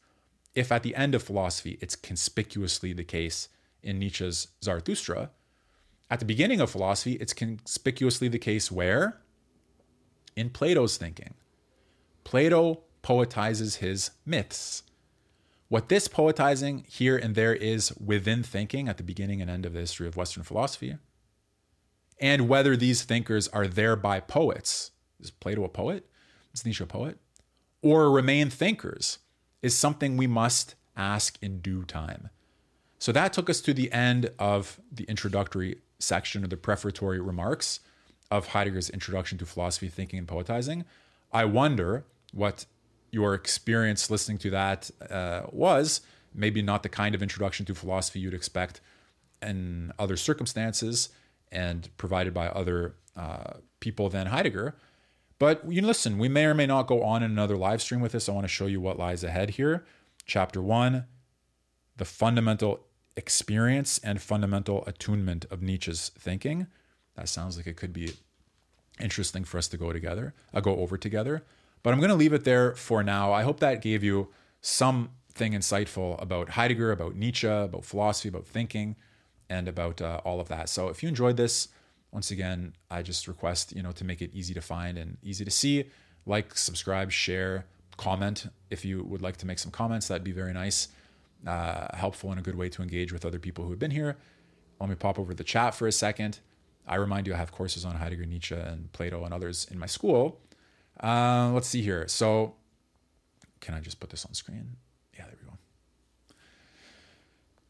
[0.55, 3.49] If at the end of philosophy it's conspicuously the case
[3.83, 5.31] in Nietzsche's Zarathustra,
[6.09, 9.19] at the beginning of philosophy it's conspicuously the case where?
[10.37, 11.33] In Plato's thinking.
[12.23, 14.83] Plato poetizes his myths.
[15.69, 19.73] What this poetizing here and there is within thinking at the beginning and end of
[19.73, 20.97] the history of Western philosophy,
[22.19, 24.91] and whether these thinkers are thereby poets.
[25.19, 26.05] Is Plato a poet?
[26.53, 27.19] Is Nietzsche a poet?
[27.83, 29.19] Or remain thinkers
[29.61, 32.29] is something we must ask in due time.
[32.97, 37.79] So that took us to the end of the introductory section of the prefatory remarks
[38.31, 40.83] of Heidegger's Introduction to Philosophy, Thinking, and Poetizing.
[41.31, 42.65] I wonder what
[43.11, 46.01] your experience listening to that uh, was.
[46.33, 48.81] Maybe not the kind of introduction to philosophy you'd expect
[49.41, 51.09] in other circumstances
[51.51, 54.75] and provided by other uh, people than Heidegger.
[55.39, 58.11] But you listen, we may or may not go on in another live stream with
[58.11, 58.27] this.
[58.27, 59.85] I want to show you what lies ahead here.
[60.25, 61.05] Chapter one,
[61.97, 62.81] the fundamental
[63.15, 66.67] experience and fundamental attunement of Nietzsche's thinking.
[67.15, 68.13] That sounds like it could be
[68.99, 71.43] interesting for us to go together, uh, go over together.
[71.83, 73.31] But I'm going to leave it there for now.
[73.31, 74.29] I hope that gave you
[74.61, 78.95] something insightful about Heidegger, about Nietzsche, about philosophy, about thinking,
[79.49, 80.69] and about uh, all of that.
[80.69, 81.69] So if you enjoyed this,
[82.11, 85.45] once again, I just request, you know, to make it easy to find and easy
[85.45, 85.85] to see.
[86.25, 87.65] Like, subscribe, share,
[87.97, 88.47] comment.
[88.69, 90.89] If you would like to make some comments, that'd be very nice.
[91.47, 94.17] Uh, helpful and a good way to engage with other people who have been here.
[94.79, 96.39] Let me pop over the chat for a second.
[96.87, 99.85] I remind you, I have courses on Heidegger, Nietzsche, and Plato and others in my
[99.85, 100.41] school.
[100.99, 102.07] Uh, let's see here.
[102.07, 102.55] So,
[103.61, 104.75] can I just put this on screen?
[105.17, 105.57] Yeah, there we go.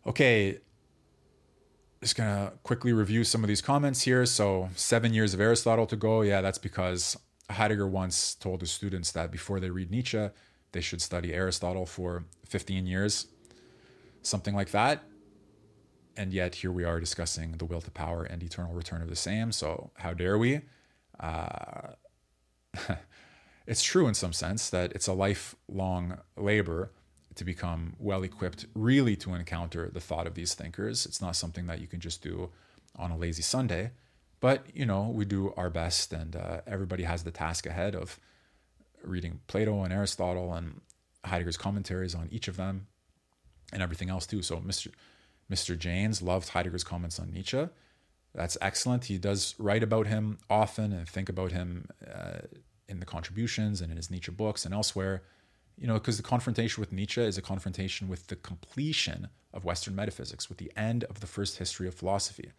[0.07, 0.59] Okay,
[2.01, 4.25] just gonna quickly review some of these comments here.
[4.25, 6.21] So, seven years of Aristotle to go.
[6.21, 7.17] Yeah, that's because
[7.49, 10.29] Heidegger once told his students that before they read Nietzsche,
[10.71, 13.27] they should study Aristotle for 15 years,
[14.21, 15.03] something like that.
[16.15, 19.15] And yet, here we are discussing the will to power and eternal return of the
[19.15, 19.51] same.
[19.51, 20.61] So, how dare we?
[21.19, 21.93] Uh,
[23.69, 26.91] it's true in some sense that it's a lifelong labor
[27.35, 31.05] to become well equipped really to encounter the thought of these thinkers.
[31.05, 32.49] It's not something that you can just do
[32.95, 33.91] on a lazy Sunday,
[34.39, 38.19] but you know, we do our best, and uh, everybody has the task ahead of
[39.03, 40.81] reading Plato and Aristotle and
[41.23, 42.87] Heidegger's commentaries on each of them
[43.71, 44.41] and everything else too.
[44.41, 44.91] So Mr.
[45.49, 45.77] Mr.
[45.77, 47.69] Janes loved Heidegger's comments on Nietzsche.
[48.33, 49.05] That's excellent.
[49.05, 52.39] He does write about him often and think about him uh,
[52.89, 55.21] in the contributions and in his Nietzsche books and elsewhere
[55.79, 59.95] you know, because the confrontation with Nietzsche is a confrontation with the completion of Western
[59.95, 62.51] metaphysics, with the end of the first history of philosophy.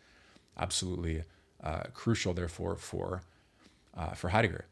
[0.59, 1.24] Absolutely
[1.62, 3.23] uh, crucial, therefore, for
[3.97, 4.66] uh, for Heidegger.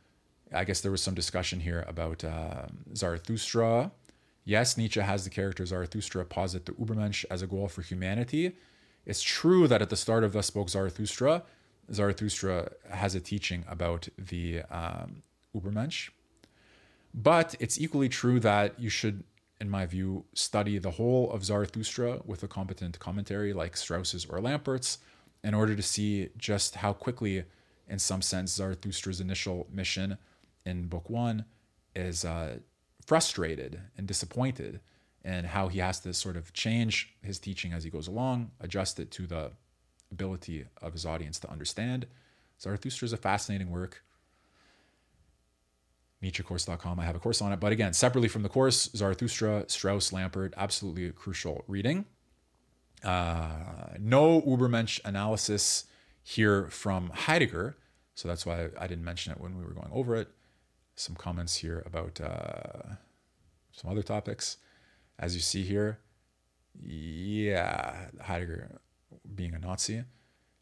[0.54, 3.90] I guess there was some discussion here about uh, Zarathustra.
[4.44, 8.52] Yes, Nietzsche has the character Zarathustra posit the Übermensch as a goal for humanity.
[9.04, 11.42] It's true that at the start of Thus Spoke Zarathustra,
[11.92, 15.22] Zarathustra has a teaching about the um,
[15.60, 16.10] Übermensch,
[17.14, 19.24] but it's equally true that you should,
[19.60, 24.40] in my view, study the whole of Zarathustra with a competent commentary like Strauss's or
[24.40, 24.98] Lampert's
[25.42, 27.44] in order to see just how quickly,
[27.88, 30.18] in some sense, Zarathustra's initial mission
[30.66, 31.44] in book one
[31.94, 32.58] is uh,
[33.04, 34.80] frustrated and disappointed,
[35.24, 39.00] and how he has to sort of change his teaching as he goes along, adjust
[39.00, 39.50] it to the
[40.10, 42.06] ability of his audience to understand.
[42.60, 44.02] Zarathustra is a fascinating work.
[46.22, 46.98] NietzscheCourse.com.
[46.98, 47.60] I have a course on it.
[47.60, 52.06] But again, separately from the course, Zarathustra, Strauss, Lampert, absolutely a crucial reading.
[53.04, 55.84] Uh, no Ubermensch analysis
[56.22, 57.76] here from Heidegger.
[58.14, 60.28] So that's why I didn't mention it when we were going over it.
[60.96, 62.94] Some comments here about uh,
[63.70, 64.56] some other topics.
[65.20, 66.00] As you see here,
[66.80, 68.80] yeah, Heidegger
[69.34, 70.02] being a Nazi.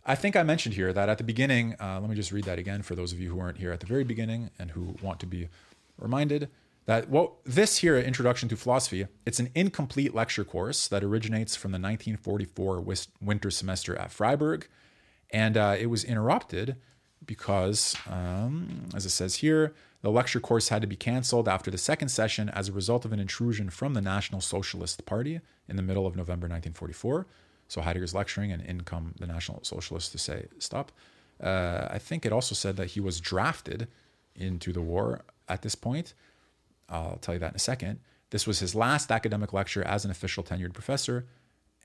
[0.08, 2.60] I think I mentioned here that at the beginning, uh, let me just read that
[2.60, 5.18] again for those of you who weren't here at the very beginning and who want
[5.20, 5.48] to be
[5.98, 6.48] reminded
[6.84, 11.72] that what this here, Introduction to Philosophy, it's an incomplete lecture course that originates from
[11.72, 12.84] the 1944
[13.20, 14.68] winter semester at Freiburg.
[15.30, 16.76] And uh, it was interrupted
[17.24, 21.78] because, um, as it says here, the lecture course had to be canceled after the
[21.78, 25.82] second session as a result of an intrusion from the National Socialist Party in the
[25.82, 27.26] middle of November 1944.
[27.68, 30.92] So Heidegger's lecturing, and in come the National Socialists to say, stop.
[31.42, 33.88] Uh, I think it also said that he was drafted
[34.34, 36.14] into the war at this point.
[36.88, 38.00] I'll tell you that in a second.
[38.30, 41.26] This was his last academic lecture as an official tenured professor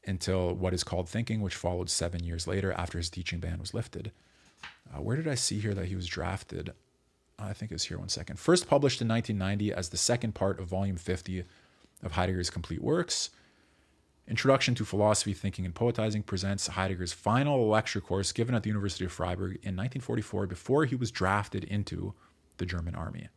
[0.06, 3.74] until what is called thinking, which followed seven years later after his teaching ban was
[3.74, 4.12] lifted.
[4.94, 6.74] Uh, where did I see here that he was drafted?
[7.38, 8.40] I think it's here one second.
[8.40, 11.44] First published in 1990 as the second part of volume 50
[12.04, 13.30] of Heidegger's complete works.
[14.32, 19.04] Introduction to Philosophy, Thinking, and Poetizing presents Heidegger's final lecture course given at the University
[19.04, 22.14] of Freiburg in 1944 before he was drafted into
[22.56, 23.28] the German army.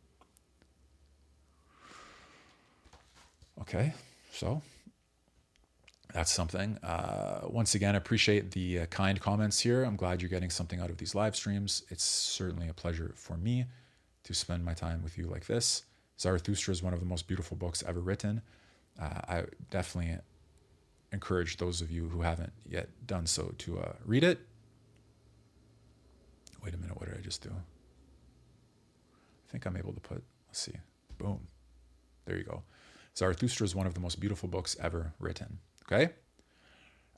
[3.59, 3.93] Okay,
[4.31, 4.61] so
[6.13, 6.77] that's something.
[6.77, 9.83] Uh, once again, I appreciate the uh, kind comments here.
[9.83, 11.83] I'm glad you're getting something out of these live streams.
[11.89, 13.65] It's certainly a pleasure for me
[14.23, 15.83] to spend my time with you like this.
[16.21, 18.41] Zarathustra is one of the most beautiful books ever written.
[18.97, 20.19] Uh, I definitely
[21.15, 24.39] encourage those of you who haven't yet done so to uh, read it.
[26.63, 27.49] Wait a minute, what did I just do?
[27.49, 30.73] I think I'm able to put, let's see,
[31.17, 31.47] boom.
[32.25, 32.63] There you go.
[33.17, 35.59] Zarathustra is one of the most beautiful books ever written.
[35.83, 36.13] Okay.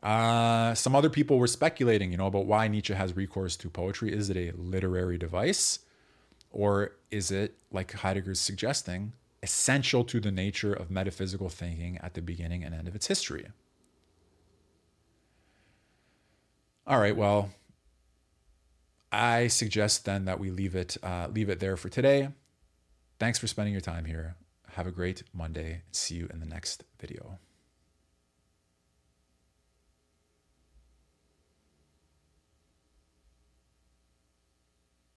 [0.03, 4.13] Uh, some other people were speculating, you know, about why Nietzsche has recourse to poetry.
[4.13, 5.79] Is it a literary device?
[6.51, 12.21] Or is it, like Heidegger's suggesting, essential to the nature of metaphysical thinking at the
[12.21, 13.47] beginning and end of its history?
[16.87, 17.49] All right, well,
[19.11, 22.29] I suggest then that we leave it uh, leave it there for today.
[23.19, 24.35] Thanks for spending your time here.
[24.69, 25.81] Have a great Monday.
[25.91, 27.39] See you in the next video.